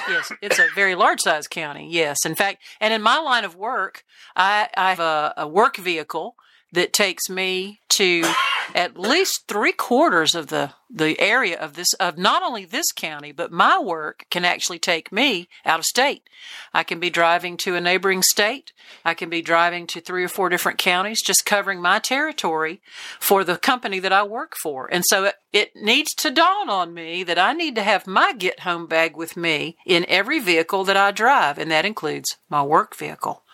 yes, 0.08 0.32
it's 0.40 0.58
a 0.58 0.66
very 0.74 0.94
large 0.94 1.20
size 1.20 1.48
county. 1.48 1.88
Yes, 1.90 2.24
in 2.24 2.34
fact, 2.34 2.62
and 2.80 2.94
in 2.94 3.02
my 3.02 3.18
line 3.18 3.44
of 3.44 3.56
work, 3.56 4.04
I, 4.36 4.68
I 4.76 4.90
have 4.90 5.00
a, 5.00 5.34
a 5.36 5.48
work 5.48 5.76
vehicle 5.76 6.36
that 6.72 6.92
takes 6.92 7.28
me 7.28 7.80
to 7.90 8.24
at 8.74 8.98
least 8.98 9.44
three 9.48 9.72
quarters 9.72 10.34
of 10.34 10.48
the 10.48 10.72
the 10.94 11.18
area 11.18 11.58
of 11.58 11.72
this 11.72 11.94
of 11.94 12.18
not 12.18 12.42
only 12.42 12.66
this 12.66 12.92
county 12.92 13.32
but 13.32 13.50
my 13.50 13.78
work 13.78 14.26
can 14.30 14.44
actually 14.44 14.78
take 14.78 15.10
me 15.10 15.48
out 15.64 15.78
of 15.78 15.84
state. 15.86 16.28
I 16.74 16.82
can 16.82 17.00
be 17.00 17.08
driving 17.08 17.56
to 17.58 17.76
a 17.76 17.80
neighboring 17.80 18.22
state. 18.22 18.72
I 19.04 19.14
can 19.14 19.30
be 19.30 19.40
driving 19.40 19.86
to 19.88 20.00
three 20.00 20.22
or 20.22 20.28
four 20.28 20.50
different 20.50 20.78
counties 20.78 21.22
just 21.22 21.46
covering 21.46 21.80
my 21.80 21.98
territory 21.98 22.82
for 23.18 23.42
the 23.42 23.56
company 23.56 24.00
that 24.00 24.12
i 24.12 24.22
work 24.22 24.54
for. 24.62 24.92
And 24.92 25.04
so 25.06 25.24
it, 25.24 25.36
it 25.52 25.70
needs 25.74 26.12
to 26.16 26.30
dawn 26.30 26.68
on 26.68 26.92
me 26.92 27.22
that 27.24 27.38
i 27.38 27.52
need 27.52 27.74
to 27.76 27.82
have 27.82 28.06
my 28.06 28.32
get 28.32 28.60
home 28.60 28.86
bag 28.86 29.16
with 29.16 29.36
me 29.36 29.76
in 29.86 30.04
every 30.08 30.38
vehicle 30.38 30.84
that 30.84 30.96
i 30.96 31.10
drive 31.10 31.58
and 31.58 31.70
that 31.70 31.84
includes 31.84 32.36
my 32.48 32.62
work 32.62 32.94
vehicle 32.96 33.44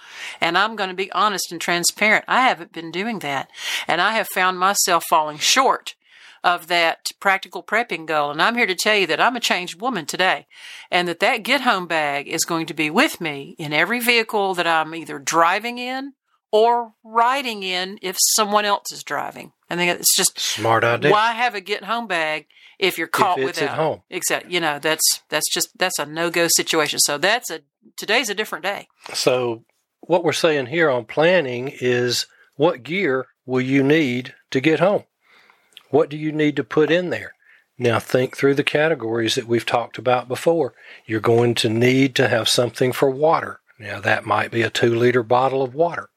and 0.40 0.56
I'm 0.56 0.76
going 0.76 0.90
to 0.90 0.96
be 0.96 1.12
honest 1.12 1.52
and 1.52 1.60
transparent. 1.60 2.24
I 2.28 2.42
haven't 2.42 2.72
been 2.72 2.90
doing 2.90 3.20
that. 3.20 3.50
And 3.86 4.00
I 4.00 4.12
have 4.14 4.28
found 4.28 4.58
myself 4.58 5.04
falling 5.08 5.38
short 5.38 5.94
of 6.44 6.68
that 6.68 7.08
practical 7.20 7.62
prepping 7.62 8.06
goal. 8.06 8.30
And 8.30 8.40
I'm 8.40 8.54
here 8.54 8.66
to 8.66 8.74
tell 8.74 8.96
you 8.96 9.06
that 9.08 9.20
I'm 9.20 9.36
a 9.36 9.40
changed 9.40 9.80
woman 9.80 10.06
today 10.06 10.46
and 10.90 11.08
that 11.08 11.20
that 11.20 11.42
get 11.42 11.62
home 11.62 11.86
bag 11.86 12.28
is 12.28 12.44
going 12.44 12.66
to 12.66 12.74
be 12.74 12.90
with 12.90 13.20
me 13.20 13.54
in 13.58 13.72
every 13.72 14.00
vehicle 14.00 14.54
that 14.54 14.66
I'm 14.66 14.94
either 14.94 15.18
driving 15.18 15.78
in 15.78 16.12
or 16.50 16.94
riding 17.04 17.62
in 17.62 17.98
if 18.02 18.16
someone 18.36 18.64
else 18.64 18.92
is 18.92 19.02
driving. 19.02 19.52
I 19.68 19.76
think 19.76 20.00
it's 20.00 20.16
just 20.16 20.38
smart 20.38 20.84
idea. 20.84 21.10
Why 21.10 21.32
have 21.32 21.54
a 21.54 21.60
get 21.60 21.84
home 21.84 22.06
bag 22.06 22.46
if 22.78 22.96
you're 22.96 23.06
caught 23.06 23.38
if 23.38 23.48
it's 23.48 23.60
without 23.60 23.72
at 23.72 23.78
home? 23.78 24.02
Exactly. 24.08 24.54
You 24.54 24.60
know, 24.60 24.78
that's 24.78 25.22
that's 25.28 25.52
just 25.52 25.76
that's 25.78 25.98
a 25.98 26.06
no 26.06 26.30
go 26.30 26.48
situation. 26.50 27.00
So 27.00 27.18
that's 27.18 27.50
a 27.50 27.60
today's 27.96 28.30
a 28.30 28.34
different 28.34 28.64
day. 28.64 28.88
So 29.12 29.64
what 30.00 30.24
we're 30.24 30.32
saying 30.32 30.66
here 30.66 30.90
on 30.90 31.04
planning 31.04 31.72
is 31.80 32.26
what 32.56 32.82
gear 32.82 33.26
will 33.46 33.60
you 33.60 33.82
need 33.82 34.34
to 34.50 34.60
get 34.60 34.80
home? 34.80 35.04
What 35.90 36.10
do 36.10 36.16
you 36.16 36.32
need 36.32 36.56
to 36.56 36.64
put 36.64 36.90
in 36.90 37.10
there? 37.10 37.34
Now 37.78 37.98
think 37.98 38.36
through 38.36 38.54
the 38.54 38.64
categories 38.64 39.36
that 39.36 39.46
we've 39.46 39.64
talked 39.64 39.98
about 39.98 40.28
before. 40.28 40.74
You're 41.06 41.20
going 41.20 41.54
to 41.56 41.68
need 41.68 42.14
to 42.16 42.28
have 42.28 42.48
something 42.48 42.92
for 42.92 43.08
water. 43.08 43.60
Now 43.78 44.00
that 44.00 44.26
might 44.26 44.50
be 44.50 44.62
a 44.62 44.70
two 44.70 44.94
liter 44.94 45.22
bottle 45.22 45.62
of 45.62 45.74
water. 45.74 46.08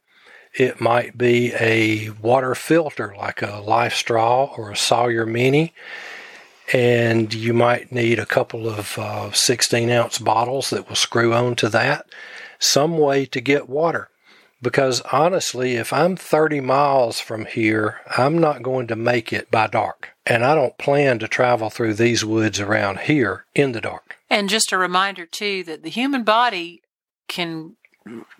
It 0.53 0.81
might 0.81 1.17
be 1.17 1.53
a 1.53 2.09
water 2.09 2.55
filter 2.55 3.15
like 3.17 3.41
a 3.41 3.61
LifeStraw 3.61 4.57
or 4.57 4.71
a 4.71 4.75
Sawyer 4.75 5.25
Mini. 5.25 5.73
And 6.73 7.33
you 7.33 7.53
might 7.53 7.91
need 7.91 8.17
a 8.17 8.25
couple 8.25 8.67
of 8.67 8.97
uh, 8.97 9.31
16 9.31 9.89
ounce 9.89 10.17
bottles 10.17 10.71
that 10.71 10.89
will 10.89 10.95
screw 10.95 11.33
onto 11.33 11.69
that 11.69 12.05
some 12.61 12.97
way 12.97 13.25
to 13.25 13.41
get 13.41 13.67
water. 13.67 14.07
Because 14.61 15.01
honestly, 15.11 15.75
if 15.75 15.91
I'm 15.91 16.15
30 16.15 16.61
miles 16.61 17.19
from 17.19 17.45
here, 17.45 17.99
I'm 18.15 18.37
not 18.37 18.61
going 18.61 18.85
to 18.87 18.95
make 18.95 19.33
it 19.33 19.49
by 19.49 19.65
dark. 19.65 20.09
And 20.23 20.45
I 20.45 20.53
don't 20.53 20.77
plan 20.77 21.17
to 21.19 21.27
travel 21.27 21.71
through 21.71 21.95
these 21.95 22.23
woods 22.23 22.59
around 22.59 22.99
here 22.99 23.45
in 23.55 23.71
the 23.71 23.81
dark. 23.81 24.17
And 24.29 24.49
just 24.49 24.71
a 24.71 24.77
reminder, 24.77 25.25
too, 25.25 25.63
that 25.63 25.81
the 25.81 25.89
human 25.89 26.23
body 26.23 26.83
can, 27.27 27.75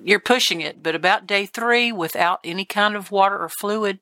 you're 0.02 0.20
pushing 0.20 0.62
it, 0.62 0.84
but 0.84 0.94
about 0.94 1.26
day 1.26 1.48
three, 1.48 1.92
without 1.92 2.40
any 2.44 2.66
kind 2.66 2.96
of 2.96 3.10
water 3.12 3.38
or 3.40 3.50
fluid, 3.50 4.00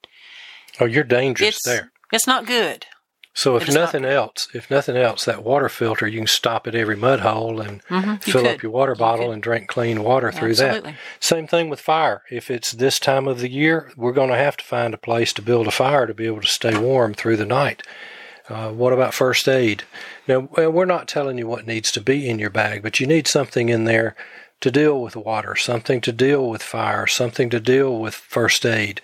Oh, 0.82 0.86
you're 0.86 1.04
dangerous 1.06 1.56
it's, 1.56 1.66
there. 1.66 1.92
it's 2.12 2.28
not 2.28 2.46
good. 2.46 2.86
So 3.39 3.55
if 3.55 3.63
It's 3.63 3.74
not 3.74 3.93
nothing 3.93 4.03
else, 4.03 4.50
if 4.53 4.69
nothing 4.69 4.98
else, 4.98 5.24
that 5.24 5.46
water 5.46 5.69
filter 5.69 6.05
you 6.05 6.17
can 6.19 6.27
stop 6.27 6.67
at 6.67 6.75
every 6.75 6.98
mud 6.98 7.22
hole 7.22 7.62
and 7.62 7.81
Mhm, 7.89 8.27
you 8.27 8.34
fill 8.34 8.46
up 8.46 8.62
your 8.62 8.74
water 8.74 8.96
bottle 8.96 9.27
could. 9.27 9.34
and 9.36 9.41
drink 9.41 9.69
clean 9.69 10.03
water 10.03 10.29
through 10.29 10.50
Absolutely. 10.50 10.91
that. 10.91 11.00
Same 11.22 11.48
thing 11.48 11.69
with 11.69 11.79
fire. 11.79 12.24
If 12.29 12.51
it's 12.51 12.74
this 12.74 13.00
time 13.00 13.29
of 13.29 13.39
the 13.39 13.50
year, 13.50 13.93
we're 13.96 14.12
going 14.12 14.29
to 14.29 14.36
have 14.36 14.58
to 14.58 14.65
find 14.65 14.93
a 14.93 14.98
place 14.98 15.31
to 15.31 15.41
build 15.41 15.67
a 15.67 15.72
fire 15.72 16.05
to 16.05 16.13
be 16.13 16.25
able 16.25 16.41
to 16.41 16.48
stay 16.48 16.77
warm 16.77 17.13
through 17.13 17.38
the 17.38 17.46
night. 17.46 17.81
Uh, 18.50 18.72
what 18.72 18.91
about 18.91 19.13
first 19.13 19.48
aid? 19.48 19.84
Now, 20.27 20.50
we're 20.58 20.84
not 20.84 21.08
telling 21.08 21.38
you 21.38 21.48
what 21.48 21.65
needs 21.65 21.93
to 21.93 22.01
be 22.01 22.27
in 22.27 22.39
your 22.39 22.50
bag, 22.50 22.84
but 22.84 23.00
you 23.00 23.08
need 23.08 23.25
something 23.25 23.69
in 23.69 23.86
there 23.86 24.17
to 24.60 24.69
deal 24.69 25.01
with 25.01 25.15
water, 25.15 25.55
something 25.55 26.01
to 26.01 26.12
deal 26.12 26.50
with 26.50 26.62
fire, 26.62 27.08
something 27.08 27.50
to 27.51 27.62
deal 27.62 27.98
with 28.00 28.15
first 28.15 28.65
aid, 28.65 29.00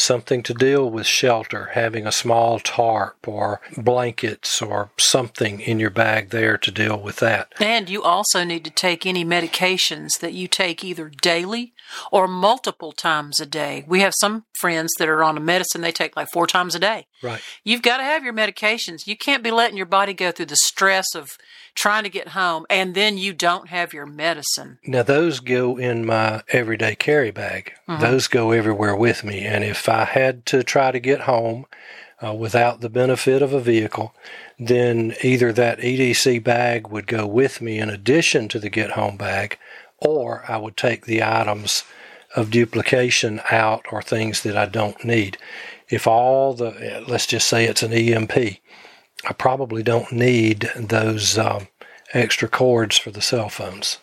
something 0.00 0.42
to 0.42 0.54
deal 0.54 0.90
with 0.90 1.06
shelter, 1.06 1.70
having 1.72 2.06
a 2.06 2.12
small 2.12 2.58
tarp 2.58 3.28
or 3.28 3.60
blankets 3.76 4.62
or 4.62 4.90
something 4.96 5.60
in 5.60 5.78
your 5.78 5.90
bag 5.90 6.30
there 6.30 6.56
to 6.58 6.70
deal 6.70 7.00
with 7.00 7.16
that. 7.16 7.52
And 7.60 7.88
you 7.88 8.02
also 8.02 8.44
need 8.44 8.64
to 8.64 8.70
take 8.70 9.06
any 9.06 9.24
medications 9.24 10.18
that 10.20 10.32
you 10.32 10.48
take 10.48 10.84
either 10.84 11.08
daily 11.08 11.72
or 12.10 12.28
multiple 12.28 12.92
times 12.92 13.40
a 13.40 13.46
day. 13.46 13.84
We 13.86 14.00
have 14.00 14.14
some 14.20 14.44
friends 14.58 14.90
that 14.98 15.08
are 15.08 15.22
on 15.22 15.36
a 15.36 15.40
medicine 15.40 15.80
they 15.80 15.92
take 15.92 16.16
like 16.16 16.28
four 16.32 16.46
times 16.46 16.74
a 16.74 16.78
day. 16.78 17.06
Right. 17.22 17.40
You've 17.64 17.82
got 17.82 17.98
to 17.98 18.04
have 18.04 18.24
your 18.24 18.32
medications. 18.32 19.06
You 19.06 19.16
can't 19.16 19.42
be 19.42 19.50
letting 19.50 19.76
your 19.76 19.86
body 19.86 20.14
go 20.14 20.30
through 20.32 20.46
the 20.46 20.56
stress 20.56 21.06
of 21.14 21.28
trying 21.74 22.04
to 22.04 22.10
get 22.10 22.28
home 22.28 22.66
and 22.68 22.94
then 22.94 23.16
you 23.16 23.32
don't 23.32 23.68
have 23.68 23.92
your 23.92 24.06
medicine. 24.06 24.78
Now, 24.84 25.02
those 25.02 25.40
go 25.40 25.76
in 25.76 26.04
my 26.04 26.42
everyday 26.48 26.94
carry 26.94 27.30
bag. 27.30 27.72
Those 27.86 28.28
go 28.28 28.52
everywhere 28.52 28.94
with 28.96 29.24
me. 29.24 29.44
And 29.44 29.64
if 29.64 29.88
I 29.88 30.04
had 30.04 30.46
to 30.46 30.62
try 30.62 30.90
to 30.90 31.00
get 31.00 31.22
home 31.22 31.66
uh, 32.24 32.34
without 32.34 32.80
the 32.80 32.90
benefit 32.90 33.42
of 33.42 33.52
a 33.52 33.60
vehicle, 33.60 34.14
then 34.58 35.14
either 35.22 35.52
that 35.52 35.78
EDC 35.78 36.42
bag 36.44 36.88
would 36.88 37.06
go 37.06 37.26
with 37.26 37.60
me 37.60 37.78
in 37.78 37.88
addition 37.88 38.48
to 38.48 38.58
the 38.58 38.68
get 38.68 38.90
home 38.90 39.16
bag, 39.16 39.58
or 40.00 40.44
I 40.48 40.56
would 40.56 40.76
take 40.76 41.06
the 41.06 41.22
items 41.22 41.84
of 42.36 42.50
duplication 42.50 43.40
out 43.50 43.84
or 43.90 44.02
things 44.02 44.42
that 44.42 44.56
I 44.56 44.66
don't 44.66 45.04
need. 45.04 45.36
If 45.88 46.06
all 46.06 46.54
the, 46.54 47.04
let's 47.08 47.26
just 47.26 47.48
say 47.48 47.64
it's 47.64 47.82
an 47.82 47.92
EMP, 47.92 48.36
I 48.36 49.32
probably 49.36 49.82
don't 49.82 50.12
need 50.12 50.70
those 50.76 51.36
um, 51.36 51.68
extra 52.14 52.48
cords 52.48 52.96
for 52.96 53.10
the 53.10 53.20
cell 53.20 53.48
phones. 53.48 53.98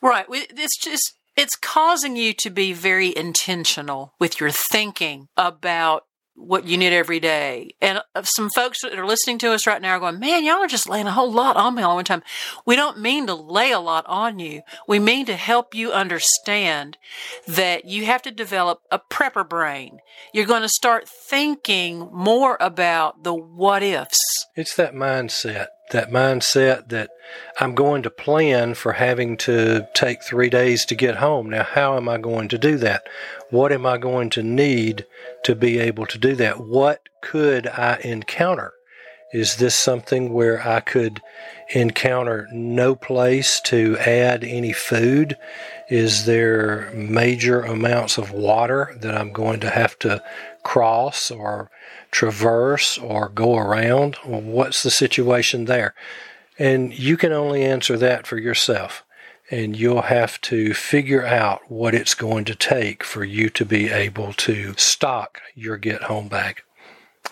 Right. 0.00 0.26
It's 0.30 0.78
just, 0.78 1.14
it's 1.36 1.56
causing 1.56 2.16
you 2.16 2.32
to 2.34 2.50
be 2.50 2.72
very 2.72 3.16
intentional 3.16 4.14
with 4.18 4.40
your 4.40 4.50
thinking 4.50 5.28
about 5.36 6.04
what 6.38 6.64
you 6.64 6.78
need 6.78 6.92
every 6.92 7.20
day. 7.20 7.74
And 7.80 8.00
uh, 8.14 8.22
some 8.22 8.48
folks 8.50 8.82
that 8.82 8.98
are 8.98 9.06
listening 9.06 9.38
to 9.38 9.52
us 9.52 9.66
right 9.66 9.82
now 9.82 9.96
are 9.96 10.00
going, 10.00 10.20
man, 10.20 10.44
y'all 10.44 10.62
are 10.62 10.68
just 10.68 10.88
laying 10.88 11.06
a 11.06 11.12
whole 11.12 11.32
lot 11.32 11.56
on 11.56 11.74
me 11.74 11.82
all 11.82 11.96
one 11.96 12.04
time. 12.04 12.22
We 12.64 12.76
don't 12.76 13.00
mean 13.00 13.26
to 13.26 13.34
lay 13.34 13.72
a 13.72 13.80
lot 13.80 14.04
on 14.06 14.38
you. 14.38 14.62
We 14.86 14.98
mean 14.98 15.26
to 15.26 15.36
help 15.36 15.74
you 15.74 15.92
understand 15.92 16.96
that 17.46 17.84
you 17.84 18.06
have 18.06 18.22
to 18.22 18.30
develop 18.30 18.80
a 18.90 18.98
prepper 18.98 19.48
brain. 19.48 19.98
You're 20.32 20.46
going 20.46 20.62
to 20.62 20.68
start 20.68 21.08
thinking 21.08 22.08
more 22.12 22.56
about 22.60 23.24
the 23.24 23.34
what 23.34 23.82
ifs. 23.82 24.18
It's 24.54 24.74
that 24.76 24.94
mindset, 24.94 25.66
that 25.90 26.10
mindset 26.10 26.88
that 26.88 27.10
I'm 27.60 27.74
going 27.74 28.02
to 28.02 28.10
plan 28.10 28.74
for 28.74 28.92
having 28.92 29.36
to 29.38 29.88
take 29.94 30.22
three 30.22 30.50
days 30.50 30.84
to 30.86 30.94
get 30.94 31.16
home. 31.16 31.50
Now, 31.50 31.64
how 31.64 31.96
am 31.96 32.08
I 32.08 32.18
going 32.18 32.48
to 32.48 32.58
do 32.58 32.76
that? 32.78 33.08
What 33.50 33.72
am 33.72 33.86
I 33.86 33.98
going 33.98 34.30
to 34.30 34.42
need 34.42 35.06
to 35.44 35.54
be 35.54 35.78
able 35.78 36.06
to 36.06 36.18
do 36.18 36.34
that? 36.36 36.60
What 36.60 37.00
could 37.20 37.66
I 37.66 37.98
encounter? 38.04 38.72
Is 39.32 39.56
this 39.56 39.74
something 39.74 40.32
where 40.32 40.66
I 40.66 40.80
could 40.80 41.20
encounter 41.70 42.48
no 42.50 42.94
place 42.94 43.60
to 43.62 43.98
add 43.98 44.42
any 44.42 44.72
food? 44.72 45.36
Is 45.90 46.24
there 46.24 46.90
major 46.94 47.60
amounts 47.60 48.16
of 48.16 48.30
water 48.30 48.96
that 49.00 49.14
I'm 49.14 49.32
going 49.32 49.60
to 49.60 49.70
have 49.70 49.98
to 50.00 50.22
cross 50.62 51.30
or 51.30 51.70
traverse 52.10 52.98
or 52.98 53.28
go 53.28 53.56
around? 53.56 54.16
What's 54.24 54.82
the 54.82 54.90
situation 54.90 55.66
there? 55.66 55.94
And 56.58 56.96
you 56.96 57.16
can 57.16 57.32
only 57.32 57.62
answer 57.64 57.96
that 57.98 58.26
for 58.26 58.38
yourself. 58.38 59.04
And 59.50 59.76
you'll 59.76 60.02
have 60.02 60.40
to 60.42 60.74
figure 60.74 61.24
out 61.24 61.70
what 61.70 61.94
it's 61.94 62.14
going 62.14 62.44
to 62.46 62.54
take 62.54 63.02
for 63.02 63.24
you 63.24 63.48
to 63.50 63.64
be 63.64 63.88
able 63.88 64.34
to 64.34 64.74
stock 64.76 65.40
your 65.54 65.78
get 65.78 66.02
home 66.02 66.28
bag. 66.28 66.62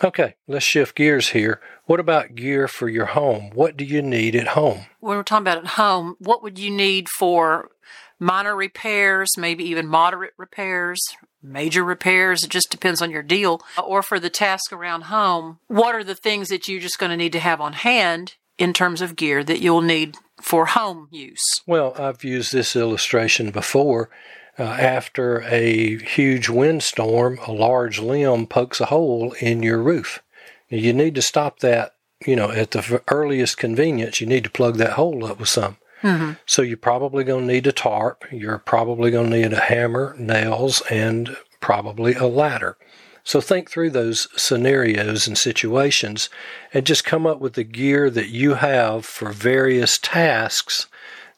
Okay, 0.03 0.37
let's 0.47 0.65
shift 0.65 0.97
gears 0.97 1.31
here. 1.31 1.61
What 1.85 2.01
about 2.01 2.35
gear 2.35 2.69
for 2.69 2.89
your 2.89 3.07
home? 3.07 3.51
What 3.55 3.77
do 3.77 3.85
you 3.85 4.03
need 4.03 4.35
at 4.35 4.49
home? 4.49 4.87
when 5.01 5.17
we're 5.17 5.23
talking 5.23 5.45
about 5.45 5.59
at 5.59 5.67
home, 5.69 6.17
what 6.19 6.43
would 6.43 6.59
you 6.59 6.71
need 6.71 7.09
for 7.09 7.71
minor 8.19 8.57
repairs, 8.57 9.37
maybe 9.39 9.65
even 9.65 9.87
moderate 9.87 10.35
repairs, 10.37 11.01
major 11.47 11.85
repairs? 11.85 12.45
It 12.45 12.51
just 12.51 12.71
depends 12.71 13.01
on 13.01 13.11
your 13.11 13.23
deal. 13.23 13.61
Or 13.83 14.03
for 14.03 14.19
the 14.19 14.31
task 14.31 14.73
around 14.73 15.03
home, 15.03 15.59
what 15.69 15.95
are 15.95 16.05
the 16.05 16.15
things 16.15 16.49
that 16.49 16.69
you're 16.69 16.81
just 16.81 16.99
going 16.99 17.11
to 17.11 17.17
need 17.17 17.33
to 17.33 17.41
have 17.41 17.61
on 17.61 17.73
hand 17.73 18.35
in 18.59 18.73
terms 18.73 19.01
of 19.01 19.17
gear 19.17 19.45
that 19.45 19.61
you'll 19.61 19.83
need 19.83 20.17
for 20.41 20.67
home 20.67 21.09
use? 21.11 21.63
Well, 21.67 21.95
I've 21.99 22.25
used 22.25 22.53
this 22.53 22.77
illustration 22.77 23.51
before. 23.51 24.11
Uh, 24.59 24.63
after 24.63 25.43
a 25.43 25.99
huge 25.99 26.49
windstorm, 26.49 27.39
a 27.47 27.53
large 27.53 27.99
limb 27.99 28.47
pokes 28.47 28.81
a 28.81 28.87
hole 28.87 29.33
in 29.41 29.63
your 29.63 29.83
roof. 29.83 30.23
You 30.71 30.95
need 30.95 31.15
to 31.17 31.23
stop 31.23 31.59
that, 31.59 31.93
you 32.27 32.37
know, 32.37 32.51
at 32.51 32.71
the 32.71 33.03
earliest 33.09 33.59
convenience. 33.59 34.21
You 34.21 34.27
need 34.27 34.45
to 34.45 34.51
plug 34.51 34.77
that 34.77 34.95
hole 34.95 35.27
up 35.27 35.39
with 35.39 35.51
some. 35.51 35.77
Mm-hmm. 36.03 36.33
So 36.45 36.63
you're 36.63 36.77
probably 36.77 37.25
going 37.25 37.47
to 37.47 37.53
need 37.53 37.67
a 37.67 37.73
tarp. 37.73 38.25
You're 38.31 38.59
probably 38.59 39.11
going 39.11 39.31
to 39.31 39.37
need 39.37 39.53
a 39.53 39.61
hammer, 39.61 40.15
nails, 40.19 40.83
and 40.91 41.37
probably 41.61 42.15
a 42.15 42.27
ladder. 42.27 42.77
So 43.25 43.41
think 43.41 43.69
through 43.69 43.91
those 43.91 44.29
scenarios 44.41 45.27
and 45.27 45.37
situations 45.37 46.29
and 46.73 46.87
just 46.87 47.05
come 47.05 47.27
up 47.27 47.41
with 47.41 47.55
the 47.55 47.65
gear 47.65 48.09
that 48.11 48.29
you 48.29 48.55
have 48.55 49.05
for 49.05 49.33
various 49.33 49.99
tasks 49.99 50.87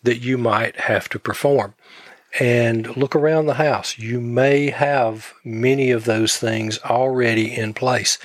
that 0.03 0.19
you 0.19 0.37
might 0.37 0.77
have 0.81 1.09
to 1.09 1.19
perform. 1.19 1.75
And 2.39 2.95
look 2.95 3.17
around 3.17 3.47
the 3.47 3.55
house. 3.55 3.99
You 3.99 4.21
may 4.21 4.69
have 4.69 5.33
many 5.45 5.91
of 5.91 6.05
those 6.05 6.37
things 6.37 6.79
already 6.81 7.57
in 7.57 7.73
place. 7.73 8.19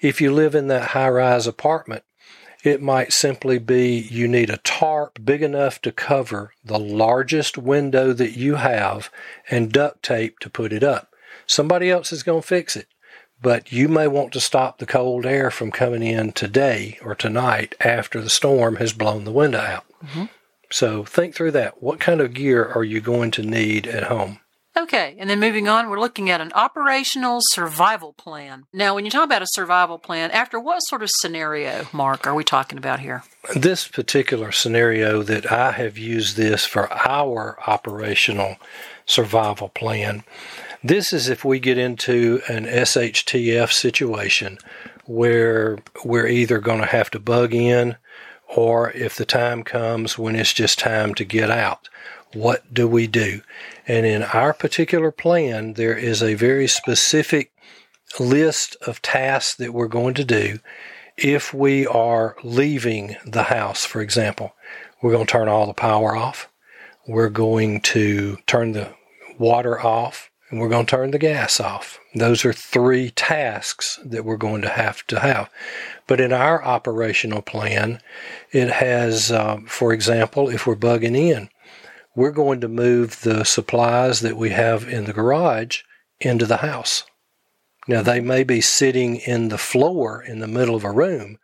If 0.00 0.20
you 0.20 0.32
live 0.32 0.56
in 0.56 0.66
that 0.66 0.88
high 0.88 1.08
rise 1.08 1.46
apartment, 1.46 2.02
it 2.64 2.80
might 2.80 3.12
simply 3.12 3.58
be 3.58 3.98
you 3.98 4.26
need 4.26 4.48
a 4.48 4.56
tarp 4.58 5.18
big 5.22 5.42
enough 5.42 5.80
to 5.82 5.92
cover 5.92 6.52
the 6.64 6.78
largest 6.78 7.58
window 7.58 8.12
that 8.14 8.32
you 8.32 8.56
have 8.56 9.10
and 9.50 9.70
duct 9.70 10.02
tape 10.02 10.38
to 10.40 10.48
put 10.48 10.72
it 10.72 10.82
up. 10.82 11.14
Somebody 11.46 11.90
else 11.90 12.10
is 12.10 12.22
going 12.22 12.40
to 12.40 12.48
fix 12.48 12.74
it, 12.74 12.88
but 13.42 13.70
you 13.70 13.86
may 13.86 14.08
want 14.08 14.32
to 14.32 14.40
stop 14.40 14.78
the 14.78 14.86
cold 14.86 15.26
air 15.26 15.50
from 15.50 15.70
coming 15.70 16.02
in 16.02 16.32
today 16.32 16.98
or 17.04 17.14
tonight 17.14 17.74
after 17.80 18.22
the 18.22 18.30
storm 18.30 18.76
has 18.76 18.94
blown 18.94 19.24
the 19.24 19.30
window 19.30 19.60
out. 19.60 19.84
Mm-hmm. 20.02 20.24
So 20.70 21.04
think 21.04 21.34
through 21.34 21.50
that. 21.52 21.82
What 21.82 22.00
kind 22.00 22.22
of 22.22 22.32
gear 22.32 22.64
are 22.64 22.82
you 22.82 23.02
going 23.02 23.30
to 23.32 23.42
need 23.42 23.86
at 23.86 24.04
home? 24.04 24.40
Okay, 24.76 25.14
and 25.20 25.30
then 25.30 25.38
moving 25.38 25.68
on, 25.68 25.88
we're 25.88 26.00
looking 26.00 26.30
at 26.30 26.40
an 26.40 26.52
operational 26.52 27.38
survival 27.40 28.12
plan. 28.12 28.66
Now, 28.72 28.96
when 28.96 29.04
you 29.04 29.10
talk 29.10 29.24
about 29.24 29.42
a 29.42 29.46
survival 29.50 29.98
plan, 29.98 30.32
after 30.32 30.58
what 30.58 30.80
sort 30.80 31.04
of 31.04 31.10
scenario, 31.12 31.86
Mark, 31.92 32.26
are 32.26 32.34
we 32.34 32.42
talking 32.42 32.76
about 32.76 32.98
here? 32.98 33.22
This 33.54 33.86
particular 33.86 34.50
scenario 34.50 35.22
that 35.22 35.50
I 35.50 35.72
have 35.72 35.96
used 35.96 36.36
this 36.36 36.64
for 36.64 36.92
our 36.92 37.56
operational 37.68 38.56
survival 39.06 39.68
plan. 39.68 40.24
This 40.82 41.12
is 41.12 41.28
if 41.28 41.44
we 41.44 41.60
get 41.60 41.78
into 41.78 42.40
an 42.48 42.64
SHTF 42.64 43.70
situation 43.70 44.58
where 45.04 45.78
we're 46.04 46.26
either 46.26 46.58
going 46.58 46.80
to 46.80 46.86
have 46.86 47.10
to 47.12 47.20
bug 47.20 47.54
in 47.54 47.96
or 48.48 48.90
if 48.90 49.14
the 49.14 49.24
time 49.24 49.62
comes 49.62 50.18
when 50.18 50.34
it's 50.34 50.52
just 50.52 50.78
time 50.80 51.14
to 51.14 51.24
get 51.24 51.50
out. 51.50 51.88
What 52.34 52.72
do 52.72 52.86
we 52.88 53.06
do? 53.06 53.40
And 53.86 54.04
in 54.04 54.22
our 54.22 54.52
particular 54.52 55.10
plan, 55.10 55.74
there 55.74 55.96
is 55.96 56.22
a 56.22 56.34
very 56.34 56.66
specific 56.66 57.52
list 58.18 58.76
of 58.86 59.02
tasks 59.02 59.54
that 59.56 59.72
we're 59.72 59.88
going 59.88 60.14
to 60.14 60.24
do 60.24 60.58
if 61.16 61.54
we 61.54 61.86
are 61.86 62.36
leaving 62.42 63.16
the 63.24 63.44
house, 63.44 63.84
for 63.84 64.00
example. 64.00 64.54
We're 65.00 65.12
going 65.12 65.26
to 65.26 65.32
turn 65.32 65.48
all 65.48 65.66
the 65.66 65.74
power 65.74 66.16
off. 66.16 66.48
We're 67.06 67.30
going 67.30 67.80
to 67.82 68.38
turn 68.46 68.72
the 68.72 68.94
water 69.38 69.80
off 69.80 70.30
and 70.50 70.60
we're 70.60 70.68
going 70.68 70.86
to 70.86 70.90
turn 70.90 71.10
the 71.10 71.18
gas 71.18 71.60
off. 71.60 71.98
Those 72.14 72.44
are 72.44 72.52
three 72.52 73.10
tasks 73.10 73.98
that 74.04 74.24
we're 74.24 74.36
going 74.36 74.62
to 74.62 74.68
have 74.68 75.06
to 75.08 75.20
have. 75.20 75.50
But 76.06 76.20
in 76.20 76.32
our 76.32 76.62
operational 76.62 77.42
plan, 77.42 78.00
it 78.52 78.68
has, 78.68 79.32
uh, 79.32 79.58
for 79.66 79.92
example, 79.92 80.48
if 80.48 80.66
we're 80.66 80.76
bugging 80.76 81.16
in, 81.16 81.48
we're 82.14 82.30
going 82.30 82.60
to 82.60 82.68
move 82.68 83.22
the 83.22 83.44
supplies 83.44 84.20
that 84.20 84.36
we 84.36 84.50
have 84.50 84.88
in 84.88 85.04
the 85.04 85.12
garage 85.12 85.82
into 86.20 86.46
the 86.46 86.58
house. 86.58 87.04
Now, 87.86 88.02
they 88.02 88.20
may 88.20 88.44
be 88.44 88.60
sitting 88.60 89.16
in 89.16 89.48
the 89.48 89.58
floor 89.58 90.22
in 90.22 90.38
the 90.38 90.46
middle 90.46 90.74
of 90.74 90.84
a 90.84 90.90
room, 90.90 91.38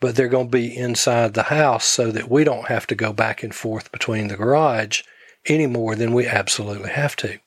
but 0.00 0.16
they're 0.16 0.28
going 0.28 0.46
to 0.46 0.50
be 0.50 0.74
inside 0.76 1.34
the 1.34 1.44
house 1.44 1.84
so 1.84 2.10
that 2.10 2.30
we 2.30 2.44
don't 2.44 2.68
have 2.68 2.86
to 2.86 2.94
go 2.94 3.12
back 3.12 3.42
and 3.42 3.54
forth 3.54 3.92
between 3.92 4.28
the 4.28 4.36
garage 4.36 5.02
any 5.46 5.66
more 5.66 5.94
than 5.94 6.14
we 6.14 6.26
absolutely 6.26 6.90
have 6.90 7.14
to. 7.16 7.38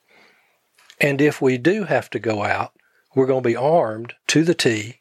And 0.99 1.21
if 1.21 1.41
we 1.41 1.57
do 1.57 1.85
have 1.85 2.09
to 2.11 2.19
go 2.19 2.43
out, 2.43 2.73
we're 3.15 3.25
going 3.25 3.43
to 3.43 3.49
be 3.49 3.55
armed 3.55 4.13
to 4.27 4.43
the 4.43 4.53
T, 4.53 4.99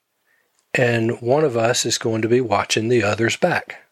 and 0.72 1.20
one 1.20 1.44
of 1.44 1.56
us 1.56 1.84
is 1.84 1.98
going 1.98 2.22
to 2.22 2.28
be 2.28 2.40
watching 2.40 2.88
the 2.88 3.02
other's 3.02 3.36
back. 3.36 3.82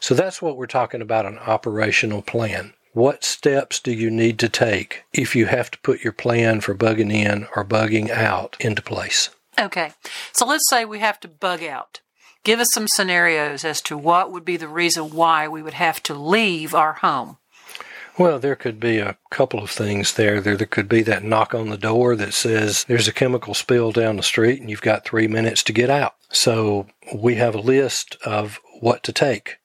So 0.00 0.14
that's 0.14 0.40
what 0.40 0.56
we're 0.56 0.66
talking 0.66 1.02
about 1.02 1.26
an 1.26 1.38
operational 1.38 2.22
plan. 2.22 2.72
What 2.96 3.24
steps 3.24 3.78
do 3.78 3.92
you 3.92 4.10
need 4.10 4.38
to 4.38 4.48
take 4.48 5.04
if 5.12 5.36
you 5.36 5.44
have 5.44 5.70
to 5.70 5.78
put 5.80 6.02
your 6.02 6.14
plan 6.14 6.62
for 6.62 6.74
bugging 6.74 7.12
in 7.12 7.46
or 7.54 7.62
bugging 7.62 8.08
out 8.08 8.56
into 8.58 8.80
place? 8.80 9.28
Okay, 9.60 9.92
so 10.32 10.46
let's 10.46 10.64
say 10.70 10.86
we 10.86 11.00
have 11.00 11.20
to 11.20 11.28
bug 11.28 11.62
out. 11.62 12.00
Give 12.42 12.58
us 12.58 12.68
some 12.72 12.88
scenarios 12.88 13.66
as 13.66 13.82
to 13.82 13.98
what 13.98 14.32
would 14.32 14.46
be 14.46 14.56
the 14.56 14.66
reason 14.66 15.10
why 15.10 15.46
we 15.46 15.60
would 15.60 15.74
have 15.74 16.02
to 16.04 16.14
leave 16.14 16.74
our 16.74 16.94
home. 16.94 17.36
Well, 18.18 18.38
there 18.38 18.56
could 18.56 18.80
be 18.80 18.96
a 18.96 19.18
couple 19.28 19.62
of 19.62 19.70
things 19.70 20.14
there. 20.14 20.40
There, 20.40 20.56
there 20.56 20.66
could 20.66 20.88
be 20.88 21.02
that 21.02 21.22
knock 21.22 21.54
on 21.54 21.68
the 21.68 21.76
door 21.76 22.16
that 22.16 22.32
says 22.32 22.84
there's 22.84 23.08
a 23.08 23.12
chemical 23.12 23.52
spill 23.52 23.92
down 23.92 24.16
the 24.16 24.22
street 24.22 24.62
and 24.62 24.70
you've 24.70 24.80
got 24.80 25.04
three 25.04 25.28
minutes 25.28 25.62
to 25.64 25.74
get 25.74 25.90
out. 25.90 26.14
So 26.30 26.86
we 27.14 27.34
have 27.34 27.54
a 27.54 27.60
list 27.60 28.16
of 28.24 28.58
what 28.80 29.02
to 29.02 29.12
take. 29.12 29.58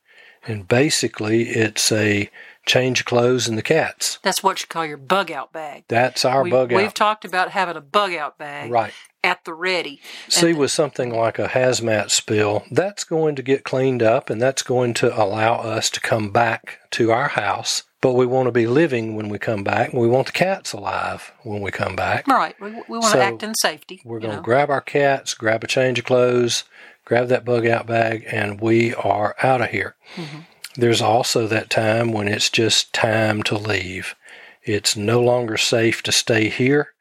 And 0.46 0.68
basically, 0.68 1.44
it's 1.44 1.92
a 1.92 2.30
change 2.66 3.00
of 3.00 3.06
clothes 3.06 3.48
and 3.48 3.58
the 3.58 3.64
cats. 3.64 4.20
That's 4.22 4.44
what 4.44 4.62
you 4.62 4.68
call 4.68 4.86
your 4.86 4.98
bug 4.98 5.32
out 5.32 5.52
bag. 5.52 5.86
That's 5.88 6.24
our 6.26 6.44
we, 6.44 6.52
bug 6.52 6.72
out. 6.72 6.78
We've 6.78 6.94
talked 6.94 7.26
about 7.26 7.52
having 7.52 7.76
a 7.76 7.82
bug 7.82 8.14
out 8.14 8.38
bag 8.38 8.72
right. 8.72 8.94
at 9.24 9.44
the 9.46 9.54
ready. 9.54 10.00
See, 10.30 10.50
And- 10.50 10.60
with 10.60 10.72
something 10.72 11.12
like 11.14 11.40
a 11.40 11.48
hazmat 11.48 12.12
spill, 12.12 12.64
that's 12.72 13.04
going 13.04 13.36
to 13.36 13.42
get 13.42 13.64
cleaned 13.64 14.04
up 14.04 14.30
and 14.30 14.42
that's 14.42 14.64
going 14.64 14.94
to 14.96 15.22
allow 15.22 15.56
us 15.56 15.90
to 15.92 16.00
come 16.00 16.32
back 16.32 16.80
to 16.92 17.12
our 17.12 17.30
house. 17.30 17.84
But 18.00 18.14
we 18.14 18.26
want 18.26 18.48
to 18.48 18.52
be 18.52 18.66
living 18.66 19.16
when 19.16 19.30
we 19.30 19.38
come 19.38 19.64
back, 19.64 19.92
and 19.92 20.02
we 20.02 20.08
want 20.08 20.26
the 20.26 20.34
cats 20.34 20.74
alive 20.74 21.32
when 21.44 21.62
we 21.62 21.70
come 21.70 21.96
back. 21.96 22.28
Right. 22.28 22.60
We, 22.60 22.72
we 22.72 22.98
want 22.98 23.04
So, 23.12 23.20
to 23.20 23.24
act 23.24 23.44
in 23.44 23.54
safety. 23.54 24.02
We're 24.04 24.18
you 24.18 24.24
going 24.24 24.38
to 24.38 24.42
grab 24.42 24.72
our 24.72 24.82
cats, 24.82 25.36
grab 25.36 25.64
a 25.64 25.68
change 25.68 26.00
of 26.00 26.06
clothes, 26.06 26.64
grab 27.06 27.28
that 27.28 27.46
bug 27.46 27.68
out 27.68 27.86
bag, 27.86 28.26
and 28.32 28.60
we 28.60 28.96
are 28.96 29.36
out 29.44 29.62
of 29.62 29.70
here. 29.70 29.96
Mm-hmm. 30.16 30.40
There's 30.76 31.02
also 31.02 31.48
that 31.48 31.70
time 31.70 32.14
when 32.14 32.28
it's 32.28 32.50
just 32.50 32.94
time 32.94 33.44
to 33.44 33.58
leave. 33.58 34.16
It's 34.64 34.96
no 34.96 35.22
longer 35.22 35.58
safe 35.58 36.02
to 36.04 36.12
stay 36.12 36.50
here. 36.50 36.94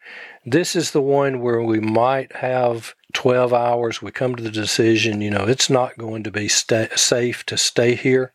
This 0.44 0.74
is 0.74 0.90
the 0.90 1.02
one 1.02 1.40
where 1.40 1.62
we 1.62 1.78
might 1.78 2.36
have 2.36 2.94
12 3.12 3.52
hours. 3.52 4.02
We 4.02 4.10
come 4.10 4.34
to 4.34 4.42
the 4.42 4.50
decision, 4.50 5.20
you 5.20 5.30
know, 5.30 5.44
it's 5.44 5.70
not 5.70 5.98
going 5.98 6.24
to 6.24 6.30
be 6.30 6.48
safe 6.48 7.44
to 7.46 7.58
stay 7.58 7.94
here. 7.94 8.32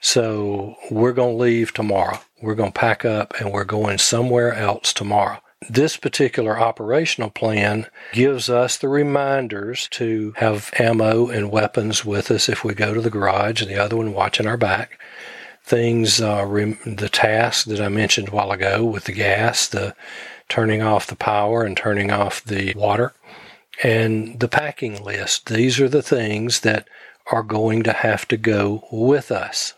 So 0.00 0.76
we're 0.90 1.12
going 1.12 1.36
to 1.36 1.42
leave 1.42 1.74
tomorrow. 1.74 2.20
We're 2.40 2.54
going 2.54 2.72
to 2.72 2.78
pack 2.78 3.04
up 3.04 3.34
and 3.40 3.52
we're 3.52 3.64
going 3.64 3.98
somewhere 3.98 4.54
else 4.54 4.92
tomorrow. 4.92 5.40
This 5.68 5.96
particular 5.96 6.58
operational 6.58 7.30
plan 7.30 7.88
gives 8.12 8.48
us 8.48 8.76
the 8.76 8.88
reminders 8.88 9.88
to 9.88 10.32
have 10.36 10.70
ammo 10.78 11.28
and 11.28 11.50
weapons 11.50 12.04
with 12.04 12.30
us 12.30 12.48
if 12.48 12.62
we 12.62 12.74
go 12.74 12.94
to 12.94 13.00
the 13.00 13.10
garage, 13.10 13.60
and 13.60 13.70
the 13.70 13.82
other 13.82 13.96
one 13.96 14.14
watching 14.14 14.46
our 14.46 14.56
back. 14.56 15.00
Things, 15.64 16.20
uh, 16.20 16.44
rem- 16.46 16.78
the 16.86 17.08
task 17.08 17.66
that 17.66 17.80
I 17.80 17.88
mentioned 17.88 18.28
a 18.28 18.30
while 18.30 18.52
ago 18.52 18.84
with 18.84 19.04
the 19.04 19.12
gas, 19.12 19.66
the 19.66 19.96
turning 20.48 20.80
off 20.80 21.08
the 21.08 21.16
power 21.16 21.64
and 21.64 21.76
turning 21.76 22.12
off 22.12 22.42
the 22.44 22.72
water, 22.74 23.12
and 23.82 24.38
the 24.38 24.48
packing 24.48 25.02
list. 25.02 25.46
These 25.46 25.80
are 25.80 25.88
the 25.88 26.02
things 26.02 26.60
that 26.60 26.88
are 27.30 27.42
going 27.42 27.82
to 27.82 27.92
have 27.92 28.26
to 28.28 28.36
go 28.36 28.86
with 28.90 29.30
us. 29.30 29.74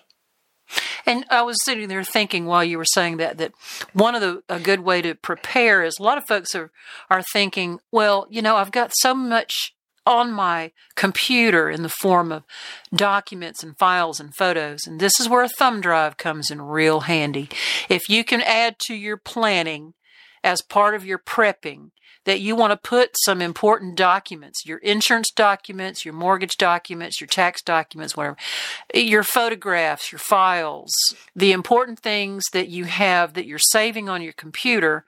And 1.07 1.25
I 1.31 1.43
was 1.43 1.57
sitting 1.65 1.89
there 1.89 2.05
thinking 2.05 2.47
while 2.47 2.65
you 2.65 2.79
were 2.79 2.85
saying 2.85 3.19
that 3.19 3.39
that 3.39 3.53
one 3.93 4.15
of 4.15 4.21
the 4.21 4.43
a 4.49 4.61
good 4.61 4.81
way 4.81 5.03
to 5.03 5.15
prepare 5.15 5.83
is 5.83 5.99
a 5.99 6.03
lot 6.03 6.19
of 6.19 6.27
folks 6.27 6.55
are 6.55 6.71
are 7.09 7.23
thinking, 7.33 7.81
well, 7.91 8.27
you 8.31 8.43
know, 8.43 8.57
I've 8.57 8.73
got 8.73 8.93
so 8.95 9.15
much 9.15 9.75
on 10.07 10.33
my 10.33 10.73
computer 10.97 11.71
in 11.71 11.83
the 11.83 11.89
form 11.89 12.33
of 12.33 12.43
documents 12.95 13.63
and 13.63 13.79
files 13.79 14.19
and 14.19 14.35
photos, 14.35 14.87
and 14.87 14.99
this 14.99 15.21
is 15.21 15.29
where 15.29 15.43
a 15.43 15.49
thumb 15.49 15.81
drive 15.81 16.17
comes 16.17 16.51
in 16.51 16.63
real 16.63 17.01
handy. 17.01 17.49
If 17.89 18.09
you 18.09 18.25
can 18.25 18.41
add 18.41 18.79
to 18.87 18.95
your 18.95 19.17
planning 19.17 19.95
as 20.43 20.63
part 20.63 20.95
of 20.95 21.05
your 21.05 21.19
prepping 21.19 21.91
that 22.25 22.41
you 22.41 22.55
want 22.55 22.71
to 22.71 22.77
put 22.77 23.17
some 23.25 23.41
important 23.41 23.97
documents, 23.97 24.67
your 24.67 24.77
insurance 24.79 25.31
documents, 25.31 26.05
your 26.05 26.13
mortgage 26.13 26.57
documents, 26.59 27.19
your 27.19 27.27
tax 27.29 27.63
documents, 27.63 28.15
whatever, 28.15 28.37
your 28.95 29.23
photographs, 29.23 30.13
your 30.13 30.19
files, 30.19 30.93
the 31.35 31.51
important 31.53 31.99
things 31.99 32.45
that 32.53 32.69
you 32.69 32.85
have 32.85 33.33
that 33.35 33.47
you're 33.47 33.59
saving 33.59 34.09
on 34.11 34.21
your 34.21 34.35
computer 34.35 35.07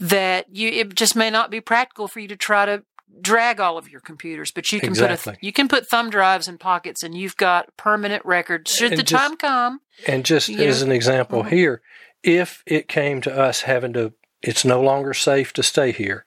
that 0.00 0.46
you, 0.54 0.68
it 0.68 0.94
just 0.94 1.14
may 1.14 1.30
not 1.30 1.50
be 1.52 1.60
practical 1.60 2.08
for 2.08 2.18
you 2.18 2.26
to 2.28 2.36
try 2.36 2.66
to 2.66 2.82
drag 3.20 3.60
all 3.60 3.78
of 3.78 3.88
your 3.88 4.00
computers, 4.00 4.50
but 4.52 4.70
you 4.72 4.80
can 4.80 4.90
Exactly. 4.90 5.32
put 5.32 5.40
a, 5.42 5.44
you 5.46 5.52
can 5.52 5.68
put 5.68 5.88
thumb 5.88 6.10
drives 6.10 6.48
in 6.48 6.58
pockets 6.58 7.02
and 7.02 7.16
you've 7.16 7.36
got 7.36 7.76
permanent 7.76 8.24
records 8.24 8.72
should 8.72 8.92
And 8.92 8.98
the 8.98 9.02
just- 9.04 9.22
time 9.22 9.36
come. 9.36 9.80
And 10.06 10.24
just 10.24 10.48
as 10.48 10.80
know? 10.80 10.86
an 10.86 10.92
example 10.92 11.44
Mhm. 11.44 11.50
here, 11.50 11.82
if 12.22 12.62
it 12.66 12.88
came 12.88 13.20
to 13.22 13.32
us 13.32 13.62
having 13.62 13.92
to, 13.94 14.12
it's 14.42 14.64
no 14.64 14.80
longer 14.80 15.14
safe 15.14 15.52
to 15.54 15.62
stay 15.62 15.92
here 15.92 16.24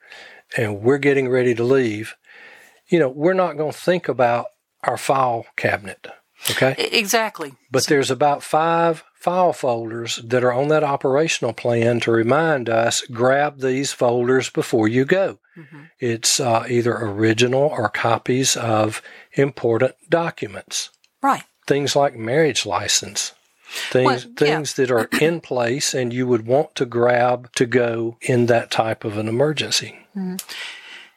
and 0.56 0.80
we're 0.80 0.98
getting 0.98 1.28
ready 1.28 1.54
to 1.54 1.64
leave, 1.64 2.14
you 2.88 2.98
know, 2.98 3.08
we're 3.08 3.34
not 3.34 3.56
going 3.56 3.72
to 3.72 3.78
think 3.78 4.08
about 4.08 4.46
our 4.82 4.96
file 4.96 5.46
cabinet. 5.56 6.06
Okay. 6.50 6.74
Exactly. 6.92 7.54
But 7.70 7.86
there's 7.86 8.10
about 8.10 8.42
five 8.42 9.02
file 9.14 9.54
folders 9.54 10.16
that 10.16 10.44
are 10.44 10.52
on 10.52 10.68
that 10.68 10.84
operational 10.84 11.54
plan 11.54 12.00
to 12.00 12.10
remind 12.10 12.68
us 12.68 13.00
grab 13.10 13.60
these 13.60 13.92
folders 13.92 14.50
before 14.50 14.86
you 14.86 15.06
go. 15.06 15.38
Mm-hmm. 15.56 15.84
It's 15.98 16.40
uh, 16.40 16.66
either 16.68 16.94
original 16.94 17.62
or 17.62 17.88
copies 17.88 18.56
of 18.56 19.00
important 19.32 19.94
documents. 20.10 20.90
Right. 21.22 21.44
Things 21.66 21.96
like 21.96 22.14
marriage 22.16 22.66
license, 22.66 23.32
things 23.74 24.26
well, 24.26 24.34
things 24.36 24.74
that 24.74 24.90
are 24.90 25.08
in 25.20 25.40
place 25.40 25.94
and 25.94 26.12
you 26.12 26.26
would 26.26 26.46
want 26.46 26.74
to 26.76 26.86
grab 26.86 27.52
to 27.54 27.66
go 27.66 28.16
in 28.20 28.46
that 28.46 28.70
type 28.70 29.04
of 29.04 29.18
an 29.18 29.28
emergency. 29.28 29.98
Mm-hmm. 30.16 30.36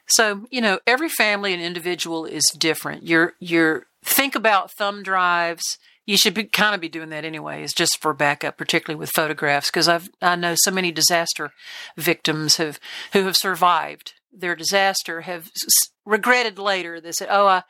So, 0.08 0.46
you 0.50 0.60
know, 0.60 0.80
every 0.86 1.08
family 1.08 1.52
and 1.52 1.62
individual 1.62 2.24
is 2.24 2.44
different. 2.56 3.06
You're 3.06 3.34
you're 3.40 3.86
think 4.02 4.34
about 4.34 4.72
thumb 4.72 5.02
drives. 5.02 5.64
You 6.06 6.16
should 6.16 6.32
be 6.32 6.44
kind 6.44 6.74
of 6.74 6.80
be 6.80 6.88
doing 6.88 7.10
that 7.10 7.26
anyway 7.26 7.56
anyways, 7.56 7.74
just 7.74 8.00
for 8.00 8.14
backup, 8.14 8.56
particularly 8.56 8.98
with 8.98 9.10
photographs, 9.10 9.70
because 9.70 9.88
I've 9.88 10.08
I 10.22 10.36
know 10.36 10.54
so 10.56 10.70
many 10.70 10.90
disaster 10.90 11.52
victims 11.96 12.56
have 12.56 12.80
who 13.12 13.24
have 13.24 13.36
survived 13.36 14.14
their 14.32 14.56
disaster 14.56 15.22
have 15.22 15.50
regretted 16.04 16.58
later. 16.58 17.00
They 17.00 17.12
said, 17.12 17.28
"Oh, 17.30 17.46
I 17.46 17.62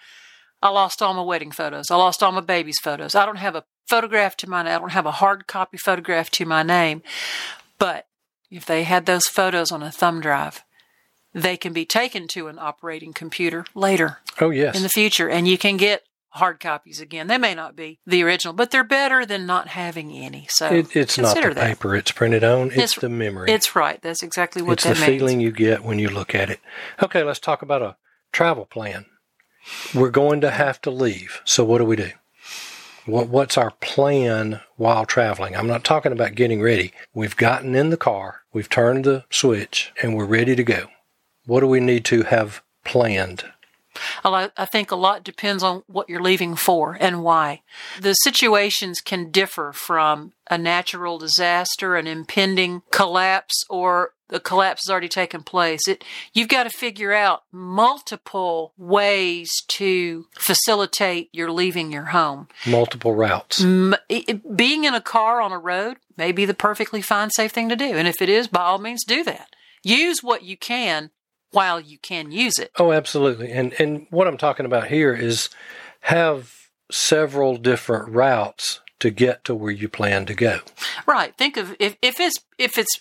I 0.60 0.70
lost 0.70 1.02
all 1.02 1.14
my 1.14 1.22
wedding 1.22 1.52
photos. 1.52 1.90
I 1.90 1.96
lost 1.96 2.22
all 2.22 2.32
my 2.32 2.40
baby's 2.40 2.80
photos. 2.80 3.14
I 3.14 3.26
don't 3.26 3.36
have 3.36 3.54
a 3.54 3.64
photograph 3.86 4.36
to 4.38 4.48
my 4.48 4.62
name. 4.62 4.74
I 4.74 4.78
don't 4.78 4.92
have 4.92 5.06
a 5.06 5.12
hard 5.12 5.46
copy 5.46 5.78
photograph 5.78 6.30
to 6.30 6.46
my 6.46 6.62
name." 6.62 7.02
But 7.78 8.06
if 8.50 8.66
they 8.66 8.84
had 8.84 9.06
those 9.06 9.26
photos 9.26 9.70
on 9.70 9.82
a 9.82 9.90
thumb 9.90 10.20
drive, 10.20 10.64
they 11.32 11.56
can 11.56 11.72
be 11.72 11.84
taken 11.84 12.26
to 12.28 12.48
an 12.48 12.58
operating 12.58 13.12
computer 13.12 13.64
later. 13.74 14.18
Oh, 14.40 14.50
yes. 14.50 14.76
In 14.76 14.82
the 14.82 14.88
future. 14.88 15.28
And 15.28 15.46
you 15.46 15.58
can 15.58 15.76
get 15.76 16.04
hard 16.30 16.60
copies 16.60 17.00
again. 17.00 17.26
They 17.26 17.38
may 17.38 17.54
not 17.54 17.76
be 17.76 18.00
the 18.06 18.22
original, 18.22 18.54
but 18.54 18.70
they're 18.70 18.84
better 18.84 19.26
than 19.26 19.46
not 19.46 19.68
having 19.68 20.12
any. 20.12 20.46
So 20.50 20.68
it, 20.68 20.96
it's 20.96 21.18
not 21.18 21.34
the 21.34 21.54
that. 21.54 21.56
paper 21.56 21.94
it's 21.96 22.12
printed 22.12 22.44
on; 22.44 22.68
it's, 22.68 22.76
it's, 22.76 22.94
the 22.96 23.08
memory. 23.08 23.50
It's 23.50 23.74
right. 23.74 24.00
That's 24.00 24.22
exactly 24.22 24.62
what 24.62 24.74
it's 24.74 24.84
that 24.84 24.96
the 24.96 25.06
means. 25.06 25.20
feeling 25.20 25.40
you 25.40 25.50
get 25.50 25.84
when 25.84 25.98
you 25.98 26.08
look 26.08 26.34
at 26.34 26.50
it. 26.50 26.60
Okay, 27.02 27.22
let's 27.22 27.40
talk 27.40 27.62
about 27.62 27.82
a 27.82 27.96
travel 28.32 28.66
plan. 28.66 29.06
We're 29.94 30.10
going 30.10 30.40
to 30.42 30.50
have 30.50 30.80
to 30.82 30.90
leave. 30.90 31.40
So 31.44 31.64
what 31.64 31.78
do 31.78 31.84
we 31.84 31.96
do? 31.96 32.10
What, 33.06 33.28
what's 33.28 33.56
our 33.56 33.70
plan 33.70 34.60
while 34.76 35.06
traveling? 35.06 35.56
I'm 35.56 35.66
not 35.66 35.82
talking 35.82 36.12
about 36.12 36.34
getting 36.34 36.60
ready. 36.60 36.92
We've 37.14 37.36
gotten 37.36 37.74
in 37.74 37.88
the 37.88 37.96
car, 37.96 38.42
we've 38.52 38.68
turned 38.68 39.04
the 39.04 39.24
switch, 39.30 39.92
and 40.02 40.14
we're 40.14 40.26
ready 40.26 40.54
to 40.54 40.62
go. 40.62 40.88
What 41.46 41.60
do 41.60 41.66
we 41.66 41.80
need 41.80 42.04
to 42.06 42.24
have 42.24 42.62
planned? 42.84 43.44
I 44.24 44.64
think 44.70 44.90
a 44.90 44.96
lot 44.96 45.24
depends 45.24 45.62
on 45.62 45.82
what 45.86 46.08
you're 46.08 46.22
leaving 46.22 46.56
for 46.56 46.96
and 47.00 47.22
why. 47.22 47.62
The 48.00 48.14
situations 48.14 49.00
can 49.00 49.30
differ 49.30 49.72
from 49.72 50.32
a 50.50 50.58
natural 50.58 51.18
disaster, 51.18 51.96
an 51.96 52.06
impending 52.06 52.82
collapse, 52.90 53.64
or 53.68 54.12
the 54.28 54.40
collapse 54.40 54.82
has 54.86 54.90
already 54.90 55.08
taken 55.08 55.42
place. 55.42 55.88
It, 55.88 56.04
you've 56.32 56.48
got 56.48 56.64
to 56.64 56.70
figure 56.70 57.12
out 57.12 57.44
multiple 57.50 58.72
ways 58.76 59.50
to 59.68 60.26
facilitate 60.38 61.30
your 61.32 61.50
leaving 61.50 61.90
your 61.92 62.06
home. 62.06 62.48
Multiple 62.66 63.14
routes. 63.14 63.62
being 63.62 64.84
in 64.84 64.94
a 64.94 65.00
car 65.00 65.40
on 65.40 65.52
a 65.52 65.58
road 65.58 65.96
may 66.16 66.32
be 66.32 66.44
the 66.44 66.54
perfectly 66.54 67.02
fine, 67.02 67.30
safe 67.30 67.52
thing 67.52 67.68
to 67.68 67.76
do. 67.76 67.96
And 67.96 68.06
if 68.06 68.20
it 68.20 68.28
is, 68.28 68.48
by 68.48 68.62
all 68.62 68.78
means, 68.78 69.04
do 69.04 69.24
that. 69.24 69.54
Use 69.82 70.22
what 70.22 70.42
you 70.42 70.56
can 70.56 71.10
while 71.50 71.80
you 71.80 71.98
can 71.98 72.30
use 72.30 72.58
it. 72.58 72.70
Oh, 72.78 72.92
absolutely. 72.92 73.50
And 73.50 73.74
and 73.80 74.06
what 74.10 74.26
I'm 74.26 74.38
talking 74.38 74.66
about 74.66 74.88
here 74.88 75.14
is 75.14 75.48
have 76.02 76.54
several 76.90 77.56
different 77.56 78.08
routes 78.10 78.80
to 79.00 79.10
get 79.10 79.44
to 79.44 79.54
where 79.54 79.72
you 79.72 79.88
plan 79.88 80.26
to 80.26 80.34
go. 80.34 80.60
Right. 81.06 81.36
Think 81.36 81.56
of 81.56 81.76
if, 81.78 81.96
if 82.02 82.18
it's 82.18 82.36
if 82.58 82.78
it's 82.78 83.00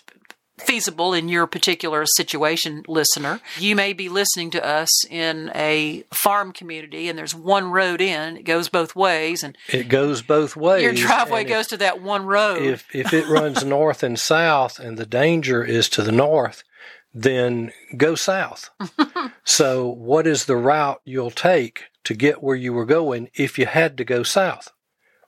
feasible 0.60 1.14
in 1.14 1.28
your 1.28 1.46
particular 1.46 2.04
situation, 2.16 2.82
listener. 2.88 3.40
You 3.58 3.76
may 3.76 3.92
be 3.92 4.08
listening 4.08 4.50
to 4.50 4.64
us 4.64 4.88
in 5.06 5.50
a 5.54 6.04
farm 6.12 6.52
community 6.52 7.08
and 7.08 7.18
there's 7.18 7.34
one 7.34 7.70
road 7.70 8.00
in, 8.00 8.36
it 8.36 8.42
goes 8.42 8.68
both 8.68 8.96
ways 8.96 9.42
and 9.42 9.56
it 9.68 9.88
goes 9.88 10.22
both 10.22 10.56
ways. 10.56 10.82
Your 10.82 10.92
driveway 10.92 11.44
goes 11.44 11.66
if, 11.66 11.70
to 11.70 11.76
that 11.78 12.02
one 12.02 12.26
road. 12.26 12.62
If 12.62 12.94
if 12.94 13.12
it 13.12 13.26
runs 13.28 13.64
north 13.64 14.02
and 14.02 14.18
south 14.18 14.78
and 14.78 14.98
the 14.98 15.06
danger 15.06 15.64
is 15.64 15.88
to 15.90 16.02
the 16.02 16.12
north, 16.12 16.64
then 17.14 17.72
go 17.96 18.14
south. 18.14 18.70
so, 19.44 19.88
what 19.88 20.26
is 20.26 20.44
the 20.44 20.56
route 20.56 21.00
you'll 21.04 21.30
take 21.30 21.84
to 22.04 22.14
get 22.14 22.42
where 22.42 22.56
you 22.56 22.72
were 22.72 22.86
going 22.86 23.30
if 23.34 23.58
you 23.58 23.66
had 23.66 23.96
to 23.98 24.04
go 24.04 24.22
south, 24.22 24.72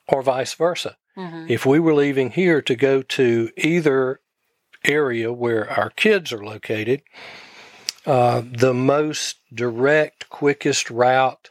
or 0.09 0.23
vice 0.23 0.55
versa? 0.55 0.97
Mm-hmm. 1.17 1.47
If 1.49 1.67
we 1.67 1.81
were 1.81 1.95
leaving 1.95 2.31
here 2.31 2.63
to 2.63 2.77
go 2.77 3.03
to 3.03 3.51
either 3.57 4.21
area 4.85 5.33
where 5.33 5.71
our 5.71 5.91
kids 5.91 6.33
are 6.33 6.45
located, 6.45 7.03
uh, 8.07 8.43
the 8.45 8.75
most 8.75 9.41
direct, 9.53 10.29
quickest 10.31 10.91
route, 10.91 11.51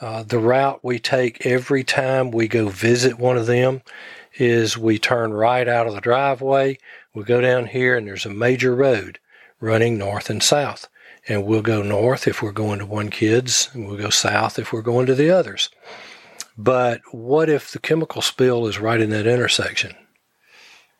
uh, 0.00 0.22
the 0.22 0.38
route 0.38 0.80
we 0.82 0.98
take 0.98 1.44
every 1.44 1.84
time 1.84 2.30
we 2.30 2.48
go 2.48 2.68
visit 2.68 3.18
one 3.18 3.36
of 3.36 3.46
them, 3.46 3.82
is 4.38 4.78
we 4.78 4.98
turn 4.98 5.32
right 5.32 5.68
out 5.68 5.86
of 5.86 5.94
the 5.94 6.00
driveway. 6.00 6.78
We 7.14 7.24
go 7.24 7.40
down 7.40 7.66
here, 7.66 7.96
and 7.96 8.06
there's 8.06 8.24
a 8.24 8.30
major 8.30 8.74
road 8.74 9.18
running 9.60 9.98
north 9.98 10.30
and 10.30 10.42
south. 10.42 10.88
And 11.28 11.44
we'll 11.44 11.62
go 11.62 11.82
north 11.82 12.26
if 12.26 12.42
we're 12.42 12.52
going 12.52 12.78
to 12.78 12.86
one 12.86 13.10
kid's, 13.10 13.68
and 13.74 13.86
we'll 13.86 13.98
go 13.98 14.10
south 14.10 14.58
if 14.58 14.72
we're 14.72 14.82
going 14.82 15.06
to 15.06 15.14
the 15.14 15.30
others. 15.30 15.68
But 16.56 17.02
what 17.12 17.48
if 17.48 17.70
the 17.70 17.78
chemical 17.78 18.22
spill 18.22 18.66
is 18.66 18.80
right 18.80 19.00
in 19.00 19.10
that 19.10 19.26
intersection? 19.26 19.94